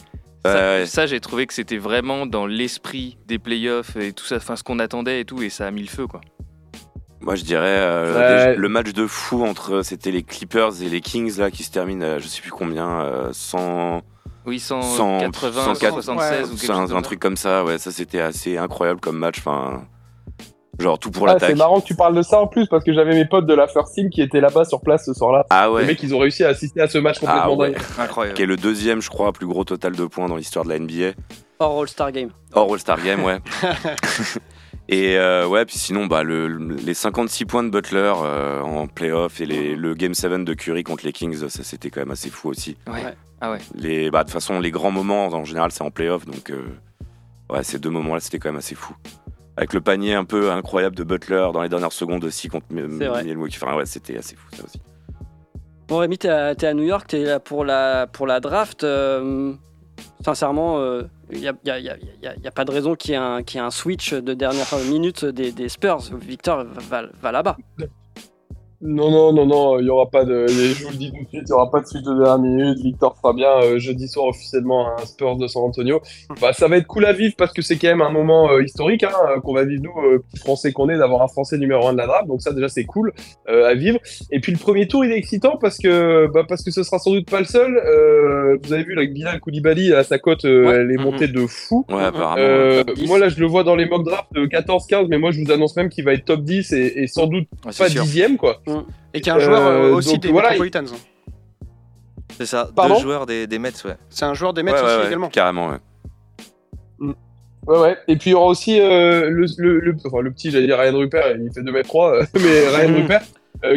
[0.45, 0.87] ça, ouais.
[0.87, 4.63] ça, j'ai trouvé que c'était vraiment dans l'esprit des playoffs et tout ça, enfin ce
[4.63, 6.21] qu'on attendait et tout, et ça a mis le feu quoi.
[7.23, 8.57] Moi, je dirais euh, Ouais.
[8.57, 12.03] le match de fou entre c'était les Clippers et les Kings là qui se termine,
[12.03, 14.01] à je sais plus combien, euh, 100,
[14.47, 17.63] Oui, 100, 180, 104, 176 ou quelque un, chose un comme truc comme ça.
[17.65, 19.39] Ouais, ça c'était assez incroyable comme match.
[19.41, 19.85] Enfin,
[20.79, 21.51] genre tout pour Ah, l'attaque.
[21.51, 23.55] c'est marrant que tu parles de ça en plus parce que j'avais mes potes de
[23.55, 25.45] la First Team qui étaient là-bas sur place ce soir-là.
[25.51, 25.87] Ah Les ouais.
[25.87, 27.75] mecs, ils ont réussi à assister à ce match complètement Ah ouais.
[27.99, 28.37] Incroyable.
[28.37, 30.79] Qui est le deuxième, je crois, plus gros total de points dans l'histoire de la
[30.79, 31.13] NBA.
[31.59, 32.31] Hors All-Star Game.
[32.55, 33.39] Hors All-Star Game, ouais.
[34.89, 38.87] et euh, ouais, puis sinon, bah, le, le- les 56 points de Butler euh, en
[38.87, 42.11] playoff et les, le Game 7 de Curry contre les Kings, ça c'était quand même
[42.11, 42.77] assez fou aussi.
[42.87, 43.05] Ouais.
[43.05, 43.15] Ouais.
[43.43, 43.59] Ah ouais.
[43.75, 46.63] Les, bah, de toute façon, les grands moments, en général, c'est en playoff, donc euh,
[47.51, 48.95] ouais, ces deux moments-là, c'était quand même assez fou.
[49.57, 52.67] Avec le panier un peu incroyable de Butler dans les dernières secondes aussi contre.
[52.71, 53.59] Milwaukee.
[53.63, 54.81] Enfin, ouais, c'était assez fou ça aussi.
[55.89, 58.85] Bon Rémi, t'es à, New York, t'es là pour la, pour la draft.
[58.85, 59.53] euh,
[60.25, 60.79] sincèrement,
[61.33, 63.11] il n'y a, y a- y a- y a- y a pas de raison qu'il
[63.11, 65.99] y, ait un- ait un switch de dernière minute des, des Spurs.
[66.21, 67.57] Victor va, va là-bas.
[68.83, 70.47] Non, non, non, non, il y aura pas de.
[70.49, 72.39] Je vous le dis tout de suite, il y aura pas de suite de dernière
[72.39, 72.79] minute.
[72.79, 76.01] Victor fera bien euh, jeudi soir officiellement un Spurs de San Antonio.
[76.41, 78.63] Bah, ça va être cool à vivre parce que c'est quand même un moment euh,
[78.65, 81.87] historique hein, euh, qu'on va vivre nous, euh, Français qu'on est, d'avoir un Français numéro
[81.89, 82.27] un de la draft.
[82.27, 83.13] Donc ça déjà c'est cool
[83.51, 83.99] euh, à vivre.
[84.31, 86.99] Et puis le premier tour il est excitant parce que bah, parce que ce sera
[86.99, 87.77] sans doute pas le seul.
[87.77, 90.77] Euh, vous avez vu là, avec Bilal Koulibaly à sa cote, euh, Ouais.
[90.77, 91.85] elle est montée de fou.
[91.91, 92.37] Ouais, apparemment.
[92.41, 93.07] Euh, top 10.
[93.09, 95.51] moi là je le vois dans les mock drafts de 14-15 mais moi je vous
[95.53, 98.03] annonce même qu'il va être top 10 et, et sans doute Ouais, pas sûr.
[98.05, 98.63] dixième quoi.
[99.15, 100.85] Et qu'un joueur euh, Euh, aussi donc, des voilà, Metropolitans.
[102.37, 103.97] C'est ça, Pardon deux joueurs des, des Mets, ouais.
[104.09, 105.29] C'est un joueur des Mets Ouais, aussi ouais, ouais, également.
[105.29, 105.77] carrément, ouais.
[107.67, 107.99] Ouais, ouais.
[108.09, 110.79] Et puis il y aura aussi euh, le, le, le, enfin, le petit, j'allais dire
[110.79, 113.23] Ryan Rupert, il fait 2m3, mais Ryan Rupert,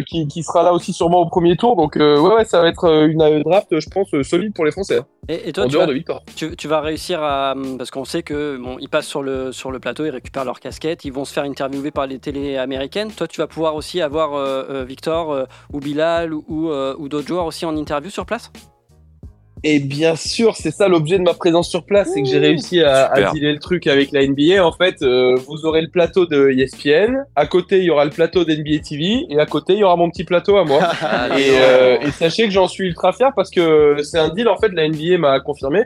[0.07, 1.75] qui, qui sera là aussi sûrement au premier tour.
[1.75, 4.53] Donc euh, ouais, ouais, ça va être euh, une euh, draft, je pense, euh, solide
[4.53, 4.99] pour les Français.
[4.99, 6.23] hein, Et, et toi, en tu dehors vas, de Victor.
[6.35, 7.55] tu, tu vas réussir à.
[7.77, 10.59] Parce qu'on sait que bon, ils passent sur le, sur le plateau, ils récupèrent leur
[10.59, 13.11] casquette, ils vont se faire interviewer par les télés américaines.
[13.11, 17.27] Toi, tu vas pouvoir aussi avoir euh, euh, Victor euh, ou Bilal euh, ou d'autres
[17.27, 18.51] joueurs aussi en interview sur place?
[19.65, 22.81] Et bien sûr, c'est ça l'objet de ma présence sur place, c'est que j'ai réussi
[22.81, 24.65] à, à dealer le truc avec la NBA.
[24.65, 28.11] En fait, euh, vous aurez le plateau de ESPN, à côté il y aura le
[28.11, 30.81] plateau d'NBA TV, et à côté il y aura mon petit plateau à moi.
[31.01, 34.47] Ah, Et, euh, et sachez que j'en suis ultra fier parce que c'est un deal
[34.47, 35.83] en fait la NBA m'a confirmé.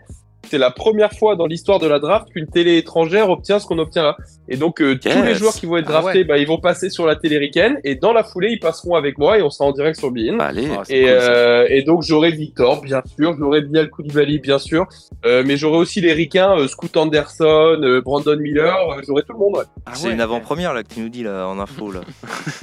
[0.49, 3.77] C'est la première fois dans l'histoire de la draft qu'une télé étrangère obtient ce qu'on
[3.79, 4.17] obtient là.
[4.49, 6.23] Et donc euh, tous les joueurs qui vont être Ah draftés, ouais.
[6.23, 9.17] bah, ils vont passer sur la télé ricaine et dans la foulée ils passeront avec
[9.17, 10.37] moi et on sera en direct sur Bein.
[10.37, 10.67] Bah, allez.
[10.71, 14.85] Ah, Et, cool, euh, et donc j'aurai Victor, bien sûr, j'aurai Bilal Koulibaly, bien sûr,
[15.25, 17.45] euh, mais j'aurai aussi les ricains, euh, Scoot Anderson,
[17.81, 19.55] euh, Brandon Miller, euh, j'aurai tout le monde.
[19.57, 20.13] Ouais, Ah c'est ouais.
[20.13, 21.99] une avant-première là que tu nous dis là en info là.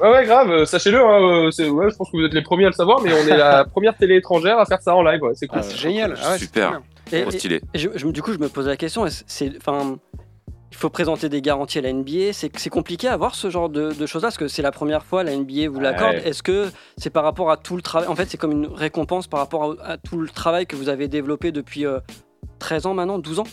[0.00, 2.42] ouais, ouais, grave, euh, sachez-le, hein, euh, c'est- ouais, je pense que vous êtes les
[2.42, 5.02] premiers à le savoir, mais on est la première télé étrangère à faire ça en
[5.02, 5.60] live, ouais, c'est cool.
[5.60, 6.14] Ah, c'est génial.
[6.22, 6.80] Ah ouais, c'est Super.
[7.08, 7.18] Trop bien.
[7.18, 7.60] Et- Trop stylé.
[7.74, 9.98] Et je- je- du coup, je me pose la question, c'est, enfin,
[10.70, 12.32] il faut présenter des garanties à la NBA.
[12.32, 15.04] C'est, c'est compliqué à avoir ce genre de, de choses-là, parce que c'est la première
[15.04, 16.16] fois la NBA vous l'accorde.
[16.16, 16.28] Ouais.
[16.28, 19.26] Est-ce que c'est par rapport à tout le travail En fait, c'est comme une récompense
[19.26, 22.00] par rapport à, à tout le travail que vous avez développé depuis euh,
[22.58, 23.46] 13 ans maintenant, 12 ans?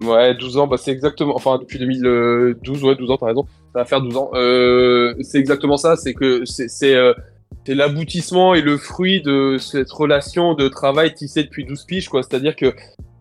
[0.00, 3.80] Ouais, 12 ans, bah c'est exactement, enfin depuis 2012, ouais, 12 ans, t'as raison, ça
[3.80, 4.30] va faire 12 ans.
[4.34, 6.68] Euh, c'est exactement ça, c'est que c'est,
[7.66, 12.22] c'est, l'aboutissement et le fruit de cette relation de travail tissée depuis 12 piges, quoi.
[12.22, 12.74] C'est-à-dire que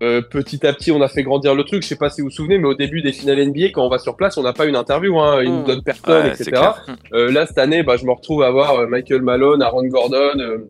[0.03, 1.81] euh, petit à petit, on a fait grandir le truc.
[1.81, 3.89] Je sais pas si vous vous souvenez, mais au début des finales NBA, quand on
[3.89, 5.41] va sur place, on n'a pas une interview, hein.
[5.43, 6.51] Ils nous donnent personne, Ouais, etc.
[6.51, 6.85] clair.
[7.13, 10.63] Euh, là, cette année, bah, je me retrouve à voir euh, Michael Malone, Aaron Gordon,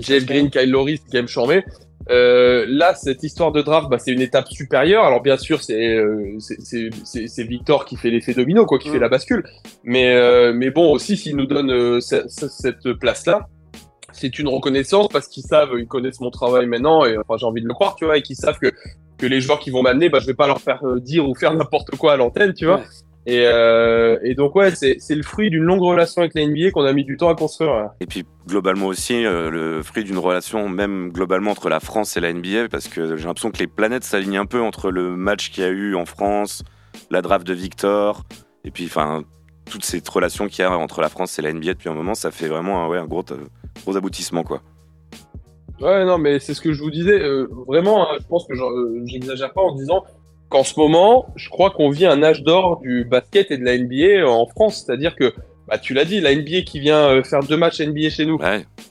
[0.00, 1.64] Jeff Green, Kyle Lowry, qui aime charmer.
[2.10, 5.04] Euh, là, cette histoire de draft, bah, c'est une étape supérieure.
[5.04, 9.08] Alors bien sûr, c'est euh, c'est- Victor qui fait l'effet domino, quoi, qui fait la
[9.08, 9.44] bascule.
[9.84, 13.46] Mais euh, mais bon, aussi s'il nous donne ce- ce- cette place-là,
[14.12, 17.62] c'est une reconnaissance parce qu'ils savent, ils connaissent mon travail maintenant, et enfin j'ai envie
[17.62, 18.72] de le croire, tu vois, et qu'ils savent que
[19.18, 21.52] que les joueurs qui vont m'amener, bah je vais pas leur faire dire ou faire
[21.52, 22.80] n'importe quoi à l'antenne, tu vois.
[23.26, 26.84] Et, euh, et donc ouais, c'est le fruit d'une longue relation avec la NBA qu'on
[26.84, 27.90] a mis du temps à construire.
[28.00, 32.20] Et puis globalement aussi, euh, le fruit d'une relation même globalement entre la France et
[32.20, 35.50] la NBA, parce que j'ai l'impression que les planètes s'alignent un peu entre le match
[35.50, 36.62] qu'il y a eu en France,
[37.10, 38.24] la draft de Victor,
[38.64, 39.24] et puis enfin
[39.70, 42.14] toute cette relation qu'il y a entre la France et la NBA depuis un moment,
[42.14, 43.44] ça fait vraiment un, ouais, un gros, euh,
[43.84, 44.62] gros aboutissement quoi.
[45.80, 47.20] Ouais, non, mais c'est ce que je vous disais.
[47.20, 48.54] euh, vraiment, hein, je pense que
[49.04, 50.04] j'exagère pas en disant
[50.48, 53.76] qu'en ce moment, je crois qu'on vit un âge d'or du basket et de la
[53.78, 54.84] NBA en France.
[54.84, 55.34] C'est-à-dire que,
[55.66, 58.38] bah, tu l'as dit, la NBA qui vient euh, faire deux matchs NBA chez nous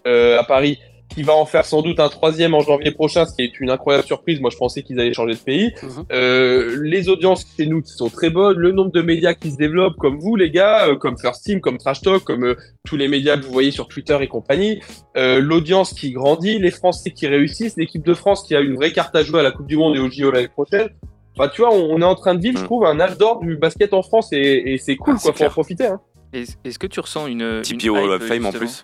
[0.05, 0.79] euh, à Paris,
[1.17, 3.69] qui va en faire sans doute un troisième en janvier prochain, ce qui est une
[3.69, 4.39] incroyable surprise.
[4.39, 5.73] Moi, je pensais qu'ils allaient changer de pays.
[6.11, 9.57] Euh, les audiences chez nous qui sont très bonnes, le nombre de médias qui se
[9.57, 12.55] développent, comme vous, les gars, euh, comme First Team, comme Trash Talk, comme euh,
[12.85, 14.79] tous les médias que vous voyez sur Twitter et compagnie,
[15.15, 18.91] euh, l'audience qui grandit, les Français qui réussissent, l'équipe de France qui a une vraie
[18.91, 20.89] carte à jouer à la Coupe du Monde et au JO l'année prochaine.
[21.37, 23.57] Enfin, tu vois, on, est en train de vivre, je trouve, un âge d'or du
[23.57, 25.33] basket en France et, et c'est cool, quoi.
[25.33, 25.87] Faut en profiter.
[25.87, 25.99] Hein.
[26.33, 27.61] Est- Est-ce que tu ressens une.
[27.61, 27.89] Tipeee
[28.27, 28.83] Fame en plus.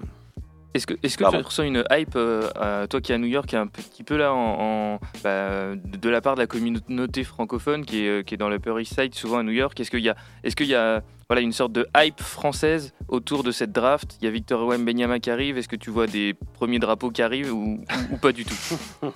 [0.73, 3.45] Est-ce que, est-ce que tu ressens une hype, euh, toi qui es à New York,
[3.47, 7.23] qui est un petit peu là en, en- bah, de, la part de la communauté
[7.23, 9.91] francophone qui est, euh, qui est dans l'Upper East Side, souvent à New York Est-ce
[9.91, 13.51] qu'il y a, est-ce qu'il y a voilà, une sorte de hype française autour de
[13.51, 14.17] cette draft?
[14.19, 15.59] Il y a Victor Wembanyama qui arrive.
[15.59, 17.79] Est-ce que tu vois des premiers drapeaux qui arrivent ou
[18.19, 18.55] pas du tout?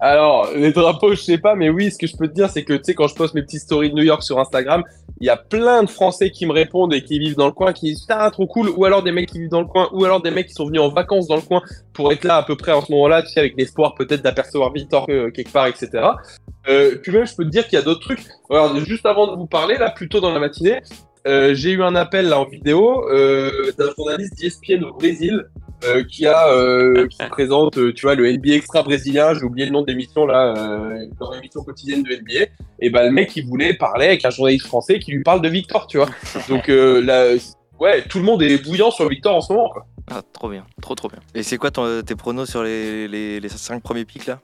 [0.00, 2.64] Alors, les drapeaux, je sais pas, mais oui, ce que je peux te dire, c'est
[2.64, 4.82] que, tu sais, quand je poste mes petites stories de New York sur Instagram,
[5.20, 7.74] il y a plein de Français qui me répondent et qui vivent dans le coin,
[7.74, 10.02] qui disent, ah, trop cool, ou alors des mecs qui vivent dans le coin, ou
[10.06, 11.60] alors des mecs qui sont venus en vacances dans le coin
[11.92, 14.72] pour être là à peu près en ce moment-là, tu sais, avec l'espoir peut-être d'apercevoir
[14.72, 15.90] Victor euh, quelque part, etc.
[16.68, 18.24] Euh, puis même, je peux te dire qu'il y a d'autres trucs.
[18.48, 20.80] Alors, juste avant de vous parler, là, plus tôt dans la matinée,
[21.26, 25.44] euh, j'ai eu un appel là en vidéo euh, d'un journaliste d'ESPN au Brésil
[25.84, 29.34] euh, qui a euh, qui présente euh, tu vois le NBA extra brésilien.
[29.34, 30.54] J'ai oublié le nom de l'émission là
[31.18, 32.50] dans l'émission quotidienne de NBA
[32.80, 35.48] et ben le mec il voulait parler avec un journaliste français qui lui parle de
[35.48, 36.08] Victor tu vois.
[36.48, 37.34] Donc là
[37.78, 39.86] ouais tout le monde est bouillant sur Victor en ce moment quoi.
[40.12, 41.20] Ah, trop bien, trop trop bien.
[41.34, 44.40] Et c'est quoi ton- tes pronos sur les, les, les 5 premiers pics là?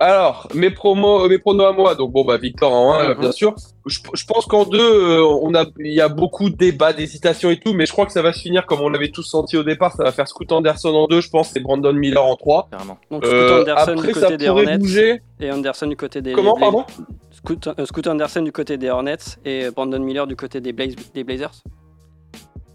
[0.00, 1.94] Alors, mes promos, euh, mes pronos à moi.
[1.96, 3.54] Donc bon, bah Victor en 1, bien sûr.
[3.86, 7.58] Je, je pense qu'en 2, on a, il y a beaucoup de débats, d'hésitations et
[7.58, 9.64] tout, mais je crois que ça va se finir comme on l'avait tous senti au
[9.64, 9.92] départ.
[9.96, 12.68] Ça va faire Scoot Anderson en 2, je pense, et Brandon Miller en 3.
[13.10, 15.22] Donc Euh, Scoot Anderson après, du ça côté des pourrait Hornets bouger.
[15.40, 16.32] et Anderson du côté des.
[16.32, 16.84] Comment, pardon?
[17.32, 20.94] Scoot, euh, Scoot Anderson du côté des Hornets et Brandon Miller du côté des, Blaze-
[21.14, 21.52] des Blazers.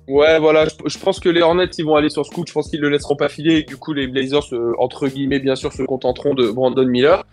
[0.08, 2.48] Ouais, voilà, je, je pense que les Hornets, ils vont aller sur Scoot.
[2.48, 3.60] Je pense qu'ils le laisseront pas filer.
[3.60, 7.24] Et du coup, les Blazers, euh, entre guillemets, bien sûr, se contenteront de Brandon Miller.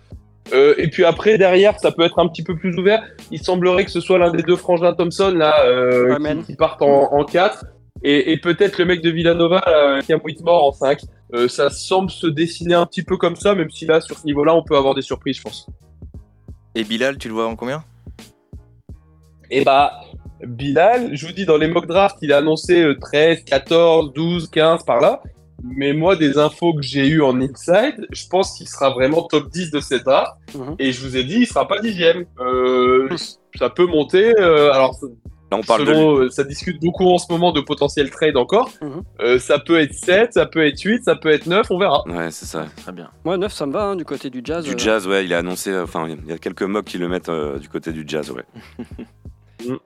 [0.53, 3.03] Euh, et puis après, derrière, ça peut être un petit peu plus ouvert.
[3.31, 6.83] Il semblerait que ce soit l'un des deux frangins Thompson, là, euh, qui, qui partent
[6.83, 7.65] en, en 4.
[8.03, 11.01] Et, et peut-être le mec de Villanova, là, Cam Whitmore, en 5.
[11.35, 14.27] Euh, ça semble se dessiner un petit peu comme ça, même si là, sur ce
[14.27, 15.67] niveau-là, on peut avoir des surprises, je pense.
[16.75, 17.85] Et Bilal, tu le vois en combien?
[19.51, 20.01] Et bah,
[20.47, 24.49] Bilal, je vous dis, dans les mock drafts, il a annoncé euh, 13, 14, 12,
[24.51, 25.23] 15 par là.
[25.63, 29.51] Mais moi, des infos que j'ai eues en inside, je pense qu'il sera vraiment top
[29.51, 30.33] 10 de cette draft.
[30.79, 32.25] Et je vous ai dit, il sera pas dixième.
[32.41, 33.09] Euh,
[33.59, 34.33] ça peut monter.
[34.41, 34.97] euh, alors,
[35.53, 38.37] Là, on parle de selon, euh, ça discute beaucoup en ce moment de potentiel trade
[38.37, 38.71] encore.
[39.21, 42.05] Euh, ça peut être 7, ça peut être 8, ça peut être 9, on verra.
[42.09, 42.67] Ouais, c'est ça.
[42.77, 43.11] Très bien.
[43.25, 44.65] Moi, 9, ça me va hein, du côté du jazz.
[44.65, 46.99] Du euh, jazz, ouais, il a annoncé, euh, enfin, il y a quelques mocks qui
[46.99, 48.45] le mettent euh, du côté du jazz, ouais.
[49.69, 49.77] Euh,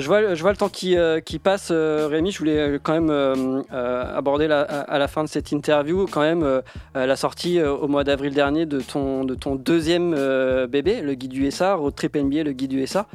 [0.00, 2.30] Je vois, je vois le temps qui, euh, passe, euh, Rémi.
[2.30, 6.22] Je voulais euh, quand même euh, euh, aborder à, la fin de cette interview quand
[6.22, 6.60] même euh,
[6.96, 11.00] euh, la sortie euh, au mois d'avril dernier de ton, de ton deuxième euh, bébé,
[11.00, 13.06] le guide USA, Road Trip NBA, le guide USA.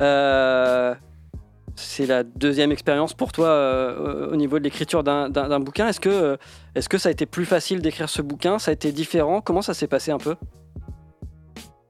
[0.00, 0.94] Euh,
[1.76, 5.28] c'est la deuxième expérience pour toi euh, au niveau de l'écriture d'un-
[5.60, 5.88] bouquin.
[5.88, 6.36] Est-ce que, euh,
[6.74, 8.58] est-ce que ça a été plus facile d'écrire ce bouquin?
[8.58, 9.40] Ça a été différent?
[9.40, 10.36] Comment ça s'est passé un peu?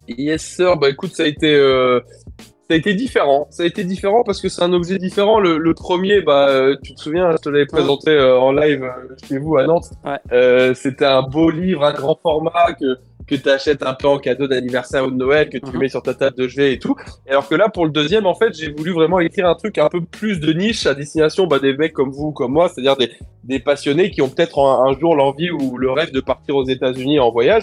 [0.08, 2.00] Yes sir, bah écoute, ça a été, euh,
[2.68, 3.46] ça a été différent.
[3.50, 5.38] Ça a été différent parce que c'est un objet différent.
[5.40, 8.82] Le, le premier, bah, euh, tu te souviens, je te l'avais présenté euh, en live
[8.82, 9.90] euh, chez vous à Nantes.
[10.32, 12.96] Euh, C'était un beau livre, un grand format que
[13.26, 15.78] que tu achètes un peu en cadeau d'anniversaire ou de Noël, que tu Mhm.
[15.78, 16.94] mets sur ta table de chevet et tout.
[17.26, 19.88] Alors que là, pour le deuxième, en fait, j'ai voulu vraiment écrire un truc un
[19.88, 23.10] peu plus de niche à destination bah, des mecs comme vous, comme moi, c'est-à-dire des,
[23.44, 26.66] des passionnés qui ont peut-être un, un jour l'envie ou le rêve de partir aux
[26.66, 27.62] États-Unis en voyage.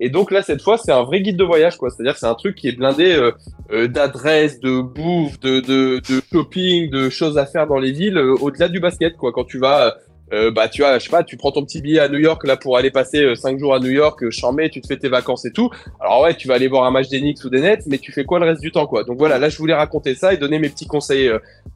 [0.00, 1.90] Et donc là, cette fois, c'est un vrai guide de voyage, quoi.
[1.90, 3.32] C'est-à-dire c'est un truc qui est blindé euh,
[3.72, 8.16] euh, d'adresses, de bouffe, de, de, de shopping, de choses à faire dans les villes,
[8.16, 9.32] euh, au-delà du basket, quoi.
[9.32, 9.96] Quand tu vas,
[10.32, 12.46] euh, bah, tu vois, je sais pas, tu prends ton petit billet à New York
[12.46, 15.44] là pour aller passer cinq jours à New York, charmé, tu te fais tes vacances
[15.46, 15.68] et tout.
[16.00, 18.12] Alors ouais, tu vas aller voir un match des Knicks ou des Nets, mais tu
[18.12, 19.02] fais quoi le reste du temps, quoi?
[19.02, 21.30] Donc voilà, là, je voulais raconter ça et donner mes petits conseils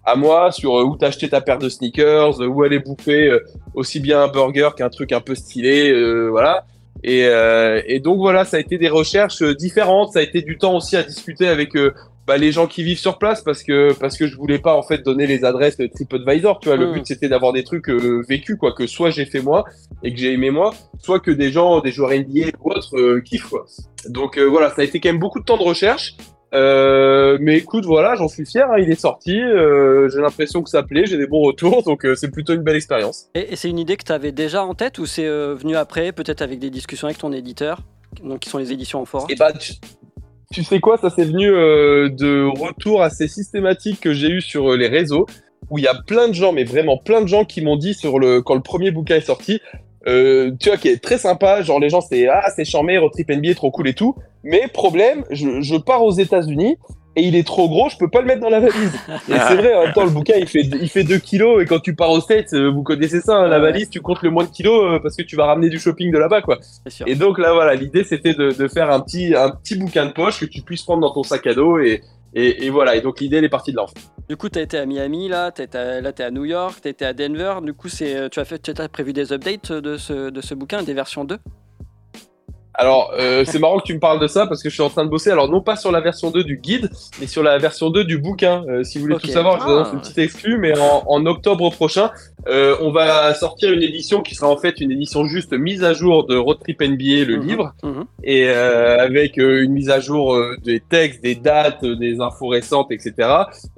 [0.05, 3.37] à moi sur où t'acheter ta paire de sneakers, où aller bouffer
[3.75, 6.66] aussi bien un burger qu'un truc un peu stylé, voilà.
[7.05, 10.43] Et, euh, et donc voilà, ça a été des recherches euh, différentes, ça a été
[10.43, 11.93] du temps aussi à discuter avec euh,
[12.28, 14.82] bah, les gens qui vivent sur place parce que parce que je voulais pas en
[14.82, 16.76] fait donner les adresses TripAdvisor, tu vois.
[16.76, 16.93] Le Mm.
[16.93, 19.64] but c'était d'avoir des trucs euh, vécus quoi, que soit j'ai fait moi
[20.05, 23.20] et que j'ai aimé moi, soit que des gens, des joueurs NBA ou autres euh,
[23.20, 23.66] kiffent quoi.
[24.09, 26.14] Donc euh, voilà, ça a été quand même beaucoup de temps de recherche.
[26.55, 28.70] Euh, mais écoute, voilà, j'en suis fier.
[28.70, 29.40] hein, il est sorti.
[29.40, 31.07] euh, j'ai l'impression que ça plaît.
[31.07, 33.28] J'ai des bons retours, donc euh, c'est plutôt une belle expérience.
[33.34, 35.76] Et, et c'est une idée que tu avais déjà en tête ou c'est euh, venu
[35.76, 37.80] après, peut-être avec des discussions avec ton éditeur,
[38.22, 39.72] donc qui sont les éditions en fort Et bah, tu,
[40.53, 44.72] tu sais quoi, ça c'est venu euh, de retours assez systématiques que j'ai eu sur
[44.72, 45.24] euh, les réseaux,
[45.70, 47.94] où il y a plein de gens, mais vraiment plein de gens qui m'ont dit
[47.94, 49.61] sur le quand le premier bouquin est sorti,
[50.07, 53.12] euh, tu vois, qui est très sympa, genre les gens c'est ah c'est charmé, road
[53.12, 56.76] trip NBA trop cool et tout, mais problème, je, je pars aux États-Unis.
[57.14, 58.95] Et il est trop gros, je peux pas le mettre dans la valise.
[59.28, 61.66] Et c'est vrai, en même temps, le bouquin, il fait, il fait 2 kilos, et
[61.66, 64.30] quand tu pars aux States, euh, vous connaissez ça, hein, la valise, tu comptes le
[64.30, 66.59] moins de kilos, euh, parce que tu vas ramener du shopping de là-bas, quoi.
[66.86, 67.07] Sûr.
[67.07, 70.12] Et donc là, voilà, l'idée c'était de, de faire un petit, un petit bouquin de
[70.12, 72.01] poche que tu puisses prendre dans ton sac à dos et,
[72.32, 72.97] et, et voilà.
[72.97, 73.82] Et donc l'idée elle est partie de là.
[73.82, 74.01] en fait.
[74.30, 76.88] Du coup, tu as été à Miami, là, tu là, es à New York, tu
[76.88, 77.57] été à Denver.
[77.62, 80.40] Du coup, c'est, euh, tu as, fait, tu as prévu des updates de ce, de
[80.40, 81.36] ce bouquin, des versions 2
[82.75, 84.89] Alors euh, c'est marrant que tu me parles de ça parce que je suis en
[84.89, 85.31] train de bosser.
[85.31, 88.18] Alors non pas sur la version 2 du guide, mais sur la version 2 du
[88.18, 88.64] bouquin.
[88.68, 89.95] Euh, si vous voulez tout savoir, je vous annonce Ah.
[89.95, 90.57] une petite exclue.
[90.59, 92.11] Mais en, en octobre prochain,
[92.49, 95.93] euh, on va sortir une édition qui sera en fait une édition juste mise à
[95.93, 97.47] jour de Road Trip NBA, le Mhm.
[97.47, 97.75] livre.
[97.83, 98.05] Mhm.
[98.25, 102.20] et euh, avec euh, une mise à jour euh, des textes, des dates, euh, des
[102.20, 103.29] infos récentes, etc.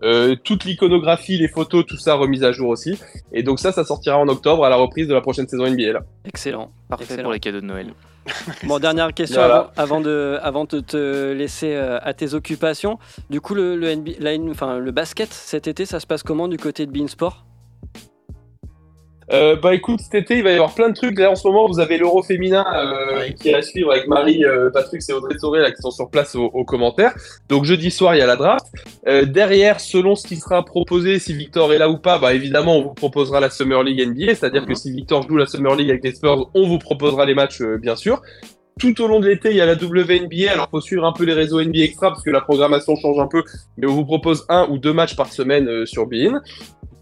[0.02, 2.98] Euh, toute l'iconographie, les photos, tout ça remise à jour aussi.
[3.32, 5.92] Et donc ça, ça sortira en octobre à la reprise de la prochaine saison NBA.
[5.94, 6.00] Là.
[6.24, 6.70] Excellent.
[6.88, 7.22] Parfait Excellent.
[7.24, 7.88] pour les cadeaux de Noël.
[8.64, 9.72] Bon, dernière question Voilà.
[9.76, 12.98] avant, avant de, avant de te laisser euh, à tes occupations.
[13.30, 16.48] Du coup, le, le, NBA la- enfin, le basket cet été, ça se passe comment
[16.48, 17.44] du côté de Beansport?
[19.32, 21.18] Euh, bah écoute, cet été, il va y avoir plein de trucs.
[21.18, 24.44] Là, en ce moment, vous avez l'Euro féminin euh, qui est à suivre avec Marie,
[24.44, 27.14] euh, Patrick et Audrey là, qui sont sur place aux, commentaires.
[27.48, 28.66] Donc jeudi soir, il y a la draft.
[29.06, 32.78] Euh, derrière, selon ce qui sera proposé, si Victor est là ou pas, bah évidemment,
[32.78, 34.34] on vous proposera la Summer League NBA.
[34.34, 37.34] C'est-à-dire que si Victor joue la Summer League avec les Spurs, on vous proposera les
[37.34, 38.22] matchs, bien sûr.
[38.78, 40.50] Tout au long de l'été, il y a la WNBA.
[40.50, 43.28] Alors, faut suivre un peu les réseaux NBA Extra parce que la programmation change un
[43.28, 43.44] peu.
[43.76, 46.42] Mais on vous propose un ou deux matchs par semaine sur Bein.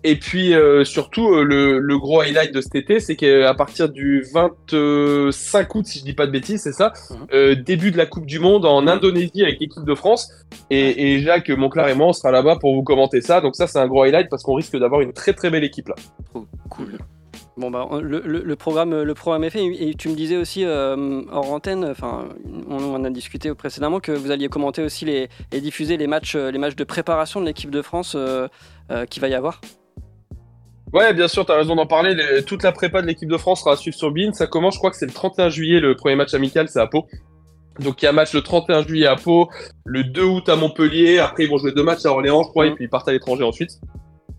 [0.04, 3.88] Et puis euh, surtout, euh, le, le gros highlight de cet été, c'est qu'à partir
[3.88, 7.16] du 25 août, si je dis pas de bêtises, c'est ça, Mhm.
[7.32, 10.30] euh, début de la Coupe du Monde en Indonésie avec l'équipe de France.
[10.70, 13.40] Et, et Jacques Monclar et moi, on sera là-bas pour vous commenter ça.
[13.40, 15.88] Donc ça, c'est un gros highlight parce qu'on risque d'avoir une très très belle équipe
[15.88, 15.94] là.
[16.30, 16.98] Trop cool.
[17.58, 20.64] Bon bah le, le- le programme le programme est fait et tu me disais aussi
[20.64, 22.30] euh, hors antenne enfin
[22.66, 26.34] on, en a discuté précédemment que vous alliez commenter aussi les et diffuser les matchs
[26.34, 28.48] les matchs de préparation de l'équipe de France euh,
[28.90, 29.60] euh, qui va y avoir.
[30.92, 32.14] Ouais, bien sûr, tu as raison d'en parler.
[32.14, 34.32] Les- toute la prépa de l'équipe de France sera à suivre sur Bein.
[34.32, 36.86] Ça commence, je crois que c'est le 31 juillet, le premier match amical, c'est à
[36.86, 37.06] Pau.
[37.80, 39.48] Donc il y a un match le 31 juillet à Pau,
[39.86, 41.18] le 2 août à Montpellier.
[41.18, 43.12] Après, ils vont jouer deux matchs à Orléans, je crois, et puis ils partent à
[43.12, 43.80] l'étranger ensuite.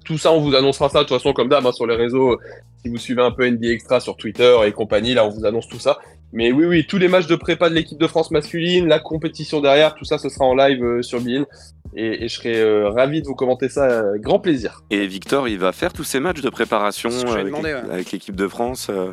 [0.06, 2.38] Tout ça, on vous annoncera ça de toute façon, comme d'hab, hein, sur les réseaux.
[2.84, 5.68] Si vous suivez un peu NBA Extra sur Twitter et compagnie, là, on vous annonce
[5.68, 5.98] tout ça.
[6.34, 9.62] Mais oui, oui, tous les matchs de prépa de l'équipe de France masculine, la compétition
[9.62, 11.46] derrière, tout ça, ce sera en live euh, sur Bein.
[11.96, 14.82] Et, et je serai euh, ravi de vous commenter ça, euh, grand plaisir.
[14.90, 17.94] Et Victor, il va faire tous ces matchs de préparation C'est j'allais avec, demander, ouais.
[17.94, 19.12] avec l'équipe de France euh,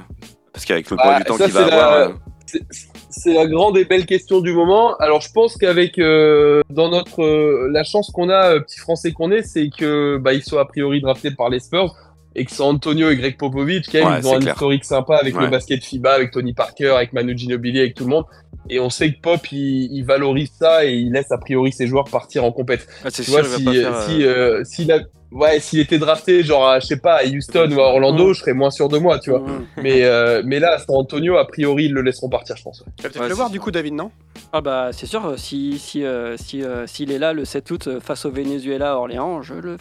[0.52, 1.92] Parce qu'avec le Bah, poids du temps qu'il va c'est la- avoir.
[1.92, 2.12] euh,
[2.46, 2.62] C'est-
[3.10, 4.96] C'est la grande et belle question du moment.
[4.96, 9.12] Alors, je pense qu'avec euh, dans notre euh, la chance qu'on a, euh, petit français
[9.12, 11.94] qu'on est, c'est que bah ils soient a priori draftés par les Spurs
[12.36, 14.54] et que San Antonio et Greg Popovich, quand même, Ouais, ils ont c'est un clair.
[14.54, 15.44] historique sympa avec Ouais.
[15.44, 18.24] le basket FIBA, avec Tony Parker, avec Manu Ginobili, avec tout le monde.
[18.68, 21.86] Et on sait que Pop, il, il valorise ça et il laisse a priori ses
[21.86, 22.86] joueurs partir en compète.
[23.04, 24.02] Ah, c'est Tu sûr, vois, il si, faire.
[24.02, 25.00] si, euh, euh, s'il a-
[25.32, 28.40] ouais, s'il était drafté, genre, à, je sais pas, à Houston ou à Orlando, je
[28.40, 29.42] serais moins sûr de moi, tu vois.
[29.82, 32.80] Mais, euh, mais là, à San Antonio, a priori, ils le laisseront partir, je pense.
[32.82, 32.86] ouais.
[32.96, 33.52] Tu vas peut-être Ouais, le voir sûr.
[33.54, 34.10] du coup, David, non?
[34.52, 37.86] Ah bah c'est sûr si si euh, si euh, s'il est là le 7 août
[37.86, 39.76] euh, face au Venezuela à Orléans, je le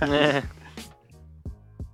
[0.00, 0.42] verrai.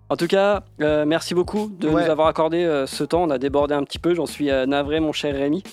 [0.08, 2.04] En tout cas, euh, merci beaucoup de Ouais.
[2.04, 3.24] nous avoir accordé euh, ce temps.
[3.24, 5.64] On a débordé un petit peu, j'en suis euh, navré, mon cher Rémi.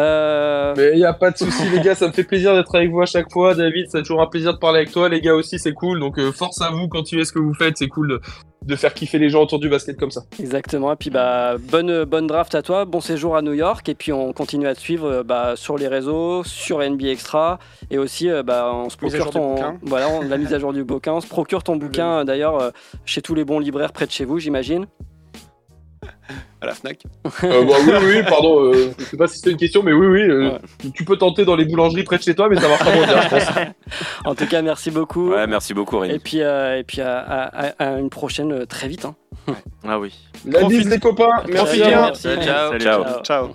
[0.00, 2.74] Euh, Mais il y a pas de souci, les gars, ça me fait plaisir d'être
[2.74, 3.54] avec vous à chaque fois.
[3.54, 5.08] David, c'est toujours un plaisir de parler avec toi.
[5.08, 6.00] Les gars aussi, c'est cool.
[6.00, 7.76] Donc, euh, force à vous, continuez ce que vous faites.
[7.76, 8.20] C'est cool de,
[8.64, 10.22] de faire kiffer les gens autour du basket comme ça.
[10.38, 10.92] Exactement.
[10.92, 13.88] Et puis bah bonne bonne draft à toi, bon séjour à New York.
[13.88, 17.58] Et puis on continue à te suivre euh, bah, sur les réseaux, sur NBA Extra,
[17.90, 19.78] et aussi euh, bah, on se procure ton bouquin.
[19.82, 21.12] voilà on- la mise à jour du bouquin.
[21.14, 22.72] On se procure ton bouquin d'ailleurs
[23.04, 24.86] chez tous les bons libraires près de chez vous, j'imagine.
[26.62, 26.98] À la Fnac.
[27.44, 28.64] Euh, bah, oui, oui, pardon.
[28.66, 30.22] euh, je sais pas si c'était une question, mais oui, oui.
[30.22, 30.58] euh,
[30.94, 33.22] Tu peux tenter dans les boulangeries près de chez toi, mais ça marchera moins bien,
[33.22, 33.44] je pense.
[34.26, 35.30] En tout cas, merci beaucoup.
[35.30, 36.14] Ouais, merci beaucoup, Rémi.
[36.14, 39.04] Et puis euh, et puis à, à- à- à une prochaine euh, très vite.
[39.06, 39.14] hein.
[39.88, 40.12] Ah oui.
[40.46, 41.30] La bise, les copains.
[41.48, 42.00] Merci Profite bien.
[42.02, 42.22] Merci.
[42.42, 42.78] Ciao.
[42.78, 42.78] Ciao.
[42.78, 43.22] Ciao.
[43.22, 43.48] Ciao.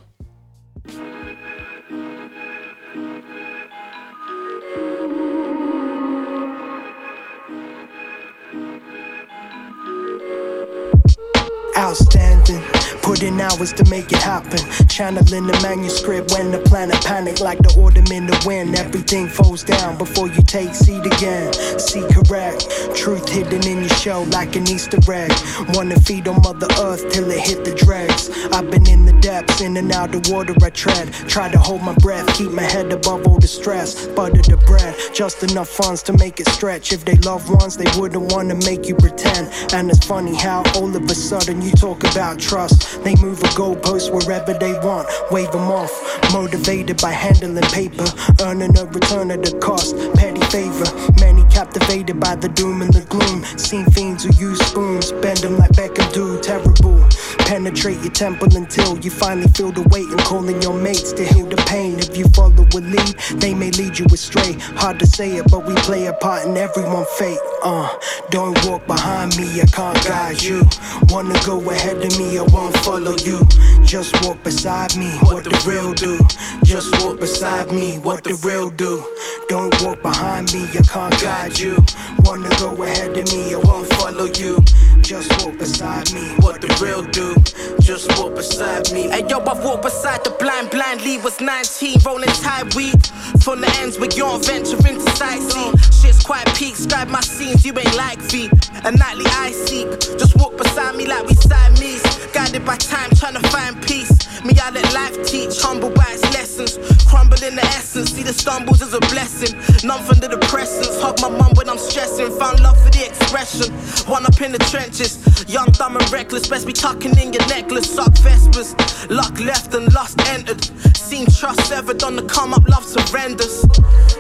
[11.78, 12.62] Outstanding,
[13.06, 14.60] put in hours to make it happen.
[14.90, 18.76] Channeling the manuscript when the planet panic like the autumn in the wind.
[18.76, 21.54] Everything falls down before you take seed again.
[21.78, 25.32] See correct, truth hidden in your shell like an Easter egg.
[25.76, 28.32] Wanna feed on Mother Earth till it hit the dregs.
[28.52, 31.14] I've been in the depths, in and out the water I tread.
[31.28, 34.08] Try to hold my breath, keep my head above all the stress.
[34.08, 36.92] Butter the bread, just enough funds to make it stretch.
[36.92, 39.52] If they love ones, they wouldn't wanna make you pretend.
[39.74, 42.95] And it's funny how all of a sudden you talk about trust.
[43.04, 45.92] They move a goalpost wherever they want, wave them off.
[46.34, 48.06] Motivated by handling paper,
[48.42, 49.96] earning a return at the cost.
[50.16, 50.86] Petty favor,
[51.20, 53.42] many captivated by the doom and the gloom.
[53.58, 56.38] Seen fiends who use spoons, bend them like Beckham do.
[56.42, 57.00] Terrible.
[57.48, 61.48] Penetrate your temple until you finally feel the weight and calling your mates to heal
[61.48, 61.98] the pain.
[62.00, 64.54] If you follow a lead, they may lead you astray.
[64.82, 67.40] Hard to say it, but we play a part in everyone's fate.
[67.64, 67.88] Uh,
[68.32, 70.64] don't walk behind me, I can't guide you.
[71.10, 73.40] Wanna go ahead of me, I won't follow you.
[73.86, 76.20] Just walk beside me, what the real do.
[76.66, 79.06] Just walk beside me, what the real do.
[79.48, 81.78] Don't walk behind me, I can't guide you.
[82.20, 84.60] Wanna go ahead of me, I won't follow you.
[85.02, 87.36] Just walk beside me, what the real do.
[87.82, 89.04] Just walk beside me.
[89.10, 93.06] Hey yo, I walked beside the blind, blindly was 19, rolling Thai weed.
[93.44, 95.78] From the ends where you don't venture into sightseeing.
[95.78, 98.52] Shit's quite peak, scribe my scenes, you ain't like feet.
[98.84, 99.90] A nightly I seek.
[100.18, 102.05] Just walk beside me like we Siamese.
[102.34, 104.12] Guided by time, trying to find peace.
[104.44, 106.78] Me, I let life teach, humble by its lessons.
[107.06, 109.58] Crumble in the essence, see the stumbles as a blessing.
[109.88, 111.00] None from the depressants.
[111.02, 112.30] Hug my mum when I'm stressing.
[112.38, 113.72] Found love for the expression.
[114.12, 115.20] One up in the trenches.
[115.48, 116.48] Young, dumb, and reckless.
[116.48, 117.90] Best be tucking in your necklace.
[117.90, 118.76] Suck vespers.
[119.10, 120.64] Luck left and lust entered.
[120.98, 123.64] Seen trust severed on the come up, love surrenders.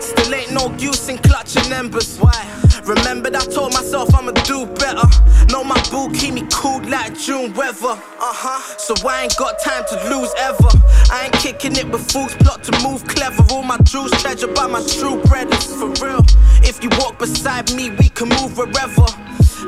[0.05, 2.17] Still ain't no use in clutching embers.
[2.17, 2.39] Why?
[2.85, 5.07] Remembered I told myself I'ma do better.
[5.51, 7.97] Know my boo keep me cool like June weather.
[8.27, 8.61] Uh huh.
[8.77, 10.69] So I ain't got time to lose ever.
[11.11, 13.43] I ain't kicking it with fools, plot to move clever.
[13.51, 15.65] All my jewels treasured by my true brothers.
[15.65, 16.23] For real.
[16.61, 19.05] If you walk beside me, we can move wherever.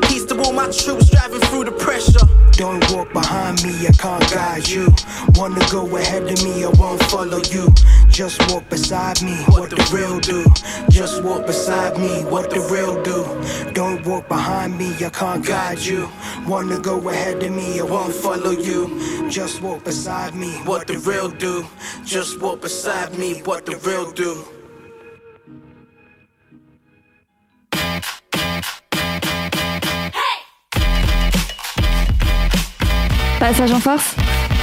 [0.04, 2.28] Peace to all my troops driving through the pressure.
[2.52, 4.94] Don't walk behind me, I can't guide you.
[5.36, 7.74] Wanna go ahead of me, I won't follow you.
[8.10, 10.44] Just walk beside me, what the real do.
[10.90, 13.24] Just walk beside me, what the real do.
[13.74, 16.10] Don't walk behind me, I can't guide you.
[16.48, 19.30] Wanna go ahead of me, I won't follow you.
[19.30, 21.66] Just walk beside me, What the real do.
[22.04, 24.57] Just walk beside me, what the real do.
[33.40, 34.16] Passage en force,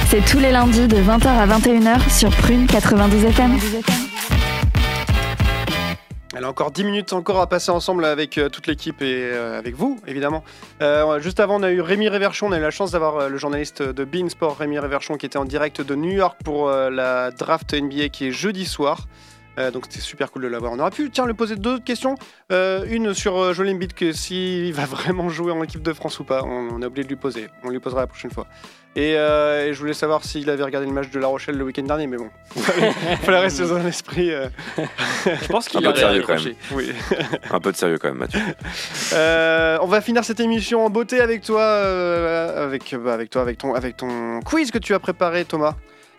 [0.09, 3.57] c'est tous les lundis de 20h à 21h sur Prune 92 FM.
[6.35, 9.57] Elle a encore 10 minutes encore à passer ensemble avec euh, toute l'équipe et euh,
[9.57, 10.43] avec vous, évidemment.
[10.81, 12.47] Euh, juste avant, on a eu Rémi Réverchon.
[12.47, 15.37] On a eu la chance d'avoir le journaliste de Bein Sport, Rémi Réverchon, qui était
[15.37, 19.07] en direct de New York pour la draft NBA qui est jeudi soir.
[19.57, 20.71] Euh, donc c'était super cool de l'avoir.
[20.73, 22.15] On aurait pu tiens, lui poser deux autres questions.
[22.51, 26.19] Euh, une sur euh, Joel Embiid, que s'il va vraiment jouer en équipe de France
[26.19, 26.43] ou pas.
[26.43, 27.47] On, on a oublié de lui poser.
[27.63, 28.47] On lui posera la prochaine fois.
[28.97, 31.65] Et, euh, et je voulais savoir s'il avait regardé le match de La Rochelle le
[31.65, 32.29] week-end dernier, mais bon.
[32.55, 34.31] Fallait, fallait rester dans un esprit.
[34.31, 34.47] euh,
[35.25, 36.53] Je pense Un qu'il peu de sérieux quand même.
[36.71, 36.91] Oui.
[37.51, 38.39] Un peu de sérieux quand même, Mathieu.
[39.13, 43.41] Euh, on va finir cette émission en beauté avec toi, euh, avec, bah, avec toi,
[43.41, 45.75] avec ton, avec ton quiz que tu as préparé, Thomas.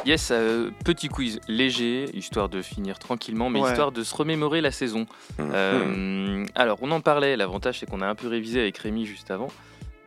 [0.06, 3.68] Yes, euh, petit quiz léger, histoire de finir tranquillement, mais Ouais.
[3.70, 5.06] histoire de se remémorer la saison.
[5.38, 5.50] Mhm.
[5.52, 9.30] Euh, alors, on en parlait, l'avantage c'est qu'on a un peu révisé avec Rémi juste
[9.32, 9.48] avant.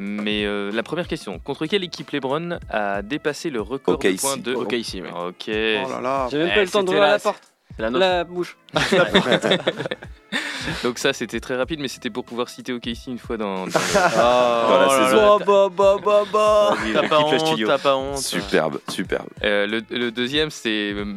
[0.02, 4.22] Mais euh, la première question, contre quelle équipe LeBron a dépassé le record de OKC.
[4.22, 4.54] points de...
[4.54, 5.10] Ok, ici, ouais.
[5.10, 5.43] Ok.
[5.50, 6.28] Oh là là.
[6.32, 7.49] J'ai même Eh, pas eu le temps c'était d'ouvrir la- la porte.
[7.78, 7.89] La.
[7.89, 8.57] La bouche.
[10.84, 13.59] Donc ça, c'était très rapide, mais c'était pour pouvoir citer OKC une fois dans...
[13.59, 15.39] dans le- Dans la Oh saison.
[15.45, 16.78] Bah, bah, bah, bah.
[16.93, 18.17] T'as pas honte, t'as pas honte.
[18.17, 19.28] Superbe, superbe.
[19.43, 21.15] Euh, le, le deuxième, c'est euh,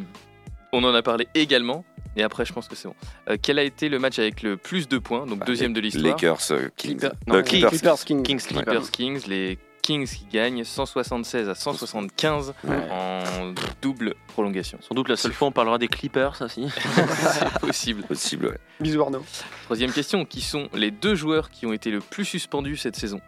[0.71, 1.83] On en a parlé également.
[2.15, 2.95] Et après, je pense que c'est bon.
[3.29, 6.13] Euh, quel a été le match avec le plus de points Donc, deuxième de l'histoire.
[6.13, 6.97] Lakers, euh, Kings.
[6.99, 7.69] Clipper- non, Clippers.
[7.71, 8.23] Clippers, Kings.
[8.23, 9.21] Kings, Clippers, Kings.
[9.27, 12.89] Les Kings qui gagnent 176 à 175 Ouais.
[12.89, 14.79] en double prolongation.
[14.81, 16.67] Sans doute la seule fois on parlera des Clippers, ça si.
[16.73, 18.03] C'est possible.
[18.03, 18.57] Possible, ouais.
[18.79, 19.23] Bisous Arnaud.
[19.65, 20.25] Troisième question.
[20.25, 23.21] Qui sont les deux joueurs qui ont été le plus suspendus cette saison?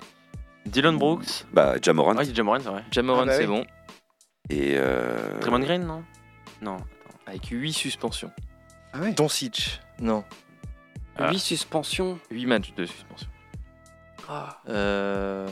[0.66, 1.46] Dylan Brooks.
[1.54, 2.16] Bah, Jamorant.
[2.18, 2.84] Ah, a Jamoran, c'est vrai.
[2.90, 3.48] Jamoran, Ah bah c'est oui.
[3.48, 3.66] bon.
[4.50, 4.74] Et.
[4.78, 5.40] Euh...
[5.42, 6.04] Draymond Green, non?
[6.62, 6.78] Non.
[7.28, 8.32] Avec 8 suspensions.
[8.94, 9.12] Ah ouais.
[9.14, 9.82] Doncic.
[10.00, 10.24] Non.
[11.18, 11.30] Ah.
[11.32, 12.18] 8 suspensions.
[12.32, 13.28] 8 matchs de suspension.
[14.70, 15.48] Euh,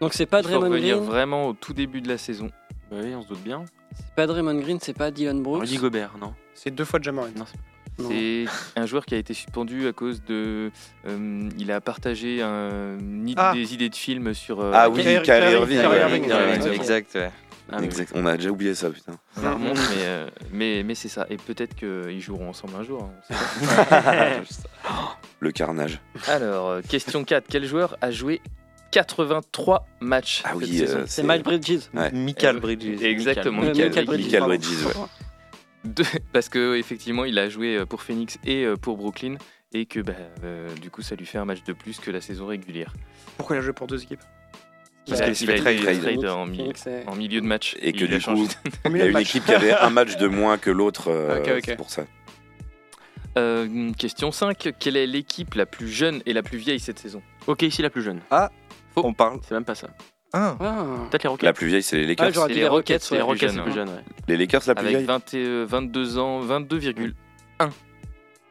[0.00, 1.08] Donc c'est pas Draymond revenir Green.
[1.08, 2.50] vraiment au tout début de la saison.
[2.90, 3.64] Bah oui, on se doute bien.
[3.96, 5.60] C'est pas Draymond Green, c'est pas Dylan Brooks.
[5.62, 7.28] Rudy Gobert, non C'est deux fois Jamoran.
[7.36, 7.44] Non,
[8.08, 8.44] c'est-
[8.76, 10.70] un joueur qui a été suspendu à cause de.
[11.06, 13.52] euh, il a partagé un, une idée- Ah.
[13.52, 14.60] des idées de films sur.
[14.60, 16.30] euh, Ah oui, Kyrie- Irving.
[16.30, 16.74] Ouais.
[16.74, 17.30] Exact, ouais.
[17.70, 17.82] Ah.
[17.82, 18.12] Exact.
[18.14, 19.12] On a déjà oublié ça, putain.
[19.34, 21.26] Ça remonte, mais, euh, mais, mais c'est ça.
[21.28, 23.02] Et peut-être qu'ils joueront ensemble un jour.
[23.02, 24.30] hein, on sait pas.
[25.40, 26.00] Le carnage.
[26.28, 27.44] Alors, question 4.
[27.48, 28.40] Quel joueur a joué
[28.90, 31.80] 83 matchs Ah cette oui, saison euh, C'est Miles Bridges.
[31.94, 32.10] Ouais.
[32.12, 33.02] Michael Bridges.
[33.02, 33.62] Exactement.
[33.62, 34.22] Euh, Michael Michael Bridges.
[34.22, 34.40] Bridges.
[34.40, 34.48] Michael.
[34.48, 34.92] Bridges, ouais.
[35.84, 39.36] De- parce que effectivement, il a joué euh, pour Phoenix et pour Brooklyn.
[39.74, 40.14] Et que bah,
[40.44, 42.94] euh, du coup, ça lui fait un match de plus que la saison régulière.
[43.36, 44.22] Pourquoi il a joué pour deux équipes?
[45.06, 46.00] Parce qu'il s'est fait trade.
[46.02, 46.72] trade en, mi-
[47.16, 47.76] milieu de match.
[47.80, 48.48] Et que il du coup,
[48.86, 51.08] il y a une équipe qui avait un match de moins que l'autre.
[51.10, 51.60] euh.
[51.64, 52.04] C'est pour ça.
[53.36, 54.70] Euh, question 5.
[54.78, 57.22] Quelle est l'équipe la plus jeune et la plus vieille cette saison?
[57.46, 58.20] Ok, ici la plus jeune.
[58.96, 59.40] On parle.
[59.42, 59.88] C'est même pas ça.
[60.32, 60.84] Ah, Ah.
[61.10, 61.46] Peut-être les Rockets.
[61.46, 62.26] La plus vieille, c'est les Lakers.
[62.26, 63.10] Ah, j'aurais C'est dit les les Rockets, Rockets.
[63.10, 63.16] ouais.
[63.16, 64.04] les la plus Rockets, c'est plus jeune, ouais.
[64.28, 65.06] Les Lakers, la plus Avec vieille.
[65.06, 67.14] 20 et, euh, 22 ans, 22,1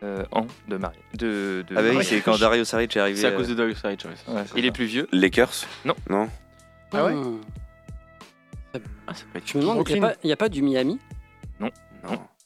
[0.03, 1.01] euh, ans de mariage.
[1.15, 3.19] De, de ah bah oui, c'est quand Dario Saric est arrivé.
[3.19, 4.33] C'est à cause euh, de Doug Saric, ouais.
[4.33, 5.95] ouais, Et les plus vieux Lakers Non.
[6.09, 6.29] Non.
[6.93, 7.13] Ah ouais.
[9.07, 10.99] Ah, ça peut être Je me demande, il n'y a, pas du Miami?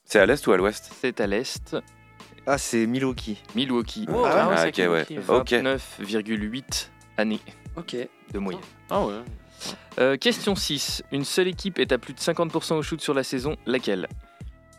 [0.05, 0.91] C'est à l'est ou à l'ouest?
[0.99, 1.75] C'est à l'est.
[2.47, 3.41] Ah, c'est Milwaukee.
[3.55, 4.05] Milwaukee.
[4.09, 5.19] Oh, Ah, ouais, ah, c'est ok, ouais.
[5.27, 5.51] Ok.
[5.51, 7.39] 29,8 années
[7.75, 7.95] Ok.
[8.33, 8.61] de moyenne.
[8.89, 9.13] Ah ouais.
[9.99, 11.03] Euh, question 6.
[11.11, 13.55] Une seule équipe est à plus de 50% au shoot sur la saison.
[13.65, 14.07] Laquelle?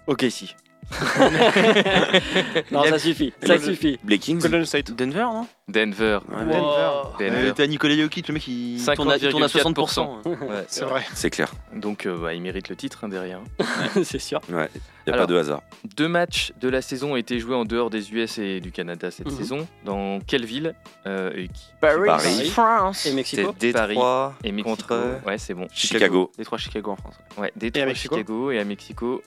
[0.06, 0.54] Ok, si.
[2.70, 3.32] Non, ça suffit.
[3.42, 3.98] Ça suffit.
[4.06, 4.92] Les Kings Golden State.
[4.92, 6.18] Denver, non Denver.
[6.28, 7.02] Ouais, Denver.
[7.20, 10.26] Euh, T'as Nicolas Jokic, le mec, il tourne à, il tourne à 60%.
[10.26, 10.36] Ouais.
[10.68, 11.02] C'est vrai.
[11.14, 11.50] C'est clair.
[11.74, 13.40] Donc euh, bah, il mérite le titre hein, derrière.
[14.02, 14.40] c'est sûr.
[14.50, 14.68] Ouais.
[14.74, 15.26] Il n'y a Alors.
[15.26, 15.62] pas de hasard.
[15.96, 19.10] Deux matchs de la saison ont été joués en dehors des US et du Canada
[19.10, 19.36] cette Mhm.
[19.36, 19.68] saison.
[19.84, 20.74] Dans quelle ville
[21.06, 22.48] euh, et qui- Paris.
[22.50, 23.06] France.
[23.06, 24.76] Et C'est Mexico Détroit et Mexico.
[24.76, 25.20] contre.
[25.26, 25.66] Ouais, c'est bon.
[25.72, 26.30] Chicago.
[26.38, 27.14] Les trois Chicago en France.
[27.38, 27.52] ouais.
[27.56, 29.22] Détroit, à Mexico Chicago et à Mexico.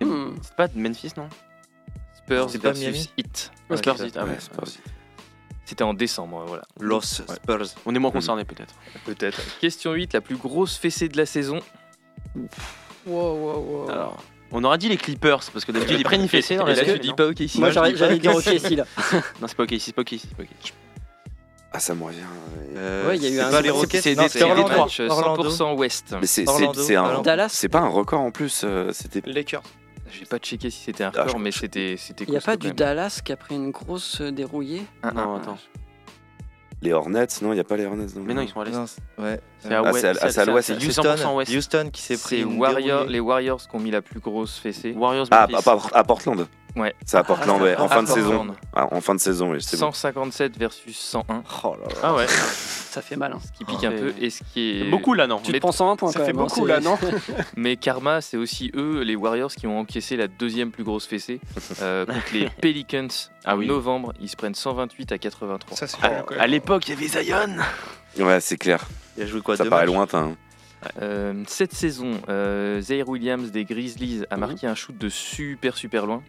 [0.00, 0.34] Hmm.
[0.42, 1.28] C'est pas de Memphis, non?
[2.16, 3.10] Spurs C'est pas versus Miami?
[3.16, 3.52] Heat.
[3.70, 4.02] Ouais, Spurs.
[4.04, 4.36] Heat, ah ouais.
[4.54, 4.84] Pas possible.
[5.64, 6.62] C'était en décembre, voilà.
[6.80, 7.66] Los Spurs.
[7.84, 8.74] On est moins concernés, peut-être.
[9.04, 9.40] Peut-être.
[9.60, 11.60] Question 8, la plus grosse fessée de la saison.
[13.06, 13.90] Wow, wow, wow.
[13.90, 14.22] Alors,
[14.52, 16.76] on aurait dit les Clippers, parce que d'habitude, ils prennent une fessée dans la Et
[16.76, 17.58] là, tête, tu dis pas ok ici.
[17.60, 18.84] Moi, j'allais dire ok ici là.
[19.40, 20.28] Non, c'est pas ok ici, c'est pas ok ici.
[21.70, 22.18] Ah, ça me revient.
[22.76, 24.02] Euh, Ouais, il y a eu un- pas les c'est- Rockets.
[24.02, 24.68] C'est des, c'est c'est des Orlando.
[24.84, 26.14] matchs 100% Ouest.
[26.18, 27.48] Mais c'est c'est- un.
[27.50, 28.62] C'est pas un record en plus.
[28.64, 29.20] euh, C'était.
[29.30, 29.62] Lakers.
[30.10, 32.68] J'ai pas checké si c'était un Ah, mais c'était c'était Il n'y a pas du
[32.68, 32.76] même.
[32.76, 35.58] Dallas qui a pris une grosse euh, dérouillée Un, Non, attends.
[36.80, 38.06] Les Hornets, non, il n'y a pas les Hornets.
[38.24, 38.70] Mais non, ils sont à l'est.
[38.70, 39.40] Non, c'est- ouais.
[39.58, 43.60] C'est à Ah, ah, l'ouest, c'est C'est 100% Houston, qui s'est pris Warrior, les Warriors
[43.60, 44.92] qui ont mis la plus grosse fessée.
[44.92, 45.68] Warriors, Ah, Memphis.
[45.68, 46.46] à, à- à Portland.
[46.78, 46.94] Ouais.
[47.12, 47.76] À Portland, Ah, ouais.
[47.76, 48.46] En fin de saison.
[48.74, 49.86] Ah, en fin de saison, oui, c'est bon.
[49.92, 51.42] 157 versus 101.
[51.64, 51.94] Oh là là.
[52.02, 52.26] Ah ouais.
[52.88, 53.32] Ça fait mal.
[53.32, 53.38] hein.
[53.44, 54.14] Ce qui pique un C'est- peu.
[54.20, 54.90] Et ce qui est.
[54.90, 56.66] Beaucoup là, non Tu Mais- te prends 101 points Ça quand fait même, hein, beaucoup
[56.66, 56.98] là, non
[57.56, 61.40] Mais Karma, c'est aussi eux, les Warriors, qui ont encaissé la deuxième plus grosse fessée
[61.82, 63.08] euh, contre les Pelicans
[63.44, 63.66] Ah en oui.
[63.66, 64.12] novembre.
[64.20, 65.76] Ils se prennent 128 à 83.
[65.76, 67.56] Ça, c'est À, pas à l'époque, il y avait Zion.
[68.24, 68.86] Ouais, c'est clair.
[69.16, 70.18] Il a joué quoi Ça paraît matchs lointain.
[70.30, 70.36] hein.
[71.02, 74.40] Euh, cette saison, euh, Zaire Williams des Grizzlies a Mhm.
[74.40, 76.22] marqué un shoot de super super loin.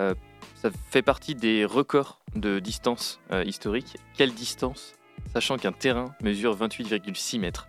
[0.00, 0.14] Euh,
[0.56, 3.96] ça fait partie des records de distance euh, historique.
[4.16, 4.92] Quelle distance
[5.32, 7.68] Sachant qu'un terrain mesure 28,6 mètres?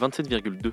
[0.00, 0.72] 27,2.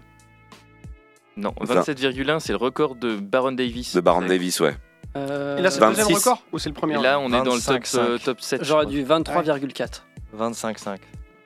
[1.36, 1.82] Non, Vingt.
[1.82, 3.96] 27,1 c'est le record de Baron Davis.
[3.96, 4.76] De Baron Davis, ouais.
[5.16, 6.16] Euh, Et là, c'est le deuxième 26.
[6.26, 7.98] record ou c'est le premier Et là, on est dans le top, 25,5.
[8.00, 8.62] euh, top 7.
[8.64, 10.04] je J'aurais du 23,4.
[10.36, 10.98] 25-5.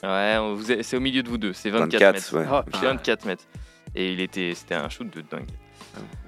[0.03, 1.53] Ouais, on- vous êtes- c'est au milieu de vous deux.
[1.53, 2.35] C'est 24 24, mètres.
[2.37, 2.45] ouais.
[2.65, 3.43] Oh, C'est 24 mètres.
[3.95, 5.49] Et il était, c'était un shoot de dingue.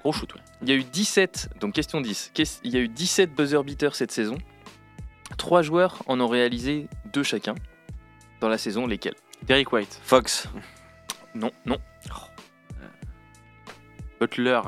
[0.01, 0.41] Gros shoot, ouais.
[0.61, 2.31] Il y a eu 17, donc question 10.
[2.33, 4.37] Qu'est-ce- Il y a eu 17 buzzer beaters cette saison.
[5.37, 7.55] Trois joueurs en ont réalisé deux chacun.
[8.41, 9.15] Dans la saison, lesquels?
[9.43, 9.99] Derek White.
[10.03, 10.47] Fox.
[11.35, 11.77] Non, non.
[14.19, 14.59] Butler.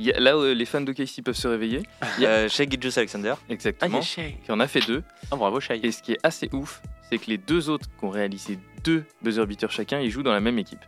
[0.00, 1.82] Il y a- là, euh, les fans de Casey peuvent se réveiller.
[2.20, 3.34] Euh, Shea Gilgeous Alexander.
[3.36, 3.98] Ah, il y Exactement.
[3.98, 4.32] a Shea.
[4.44, 5.02] qui en a fait deux.
[5.30, 5.76] Ah, bravo, Shea.
[5.76, 9.04] Et ce qui est assez ouf, c'est que les deux autres qui ont réalisé deux
[9.22, 10.84] buzzer beaters chacun, ils jouent dans la même équipe.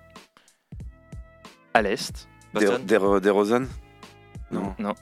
[1.75, 2.83] À l'Est, Boston.
[2.85, 3.67] Des- Des- DeRozan
[4.51, 4.75] Non.
[4.79, 4.95] non.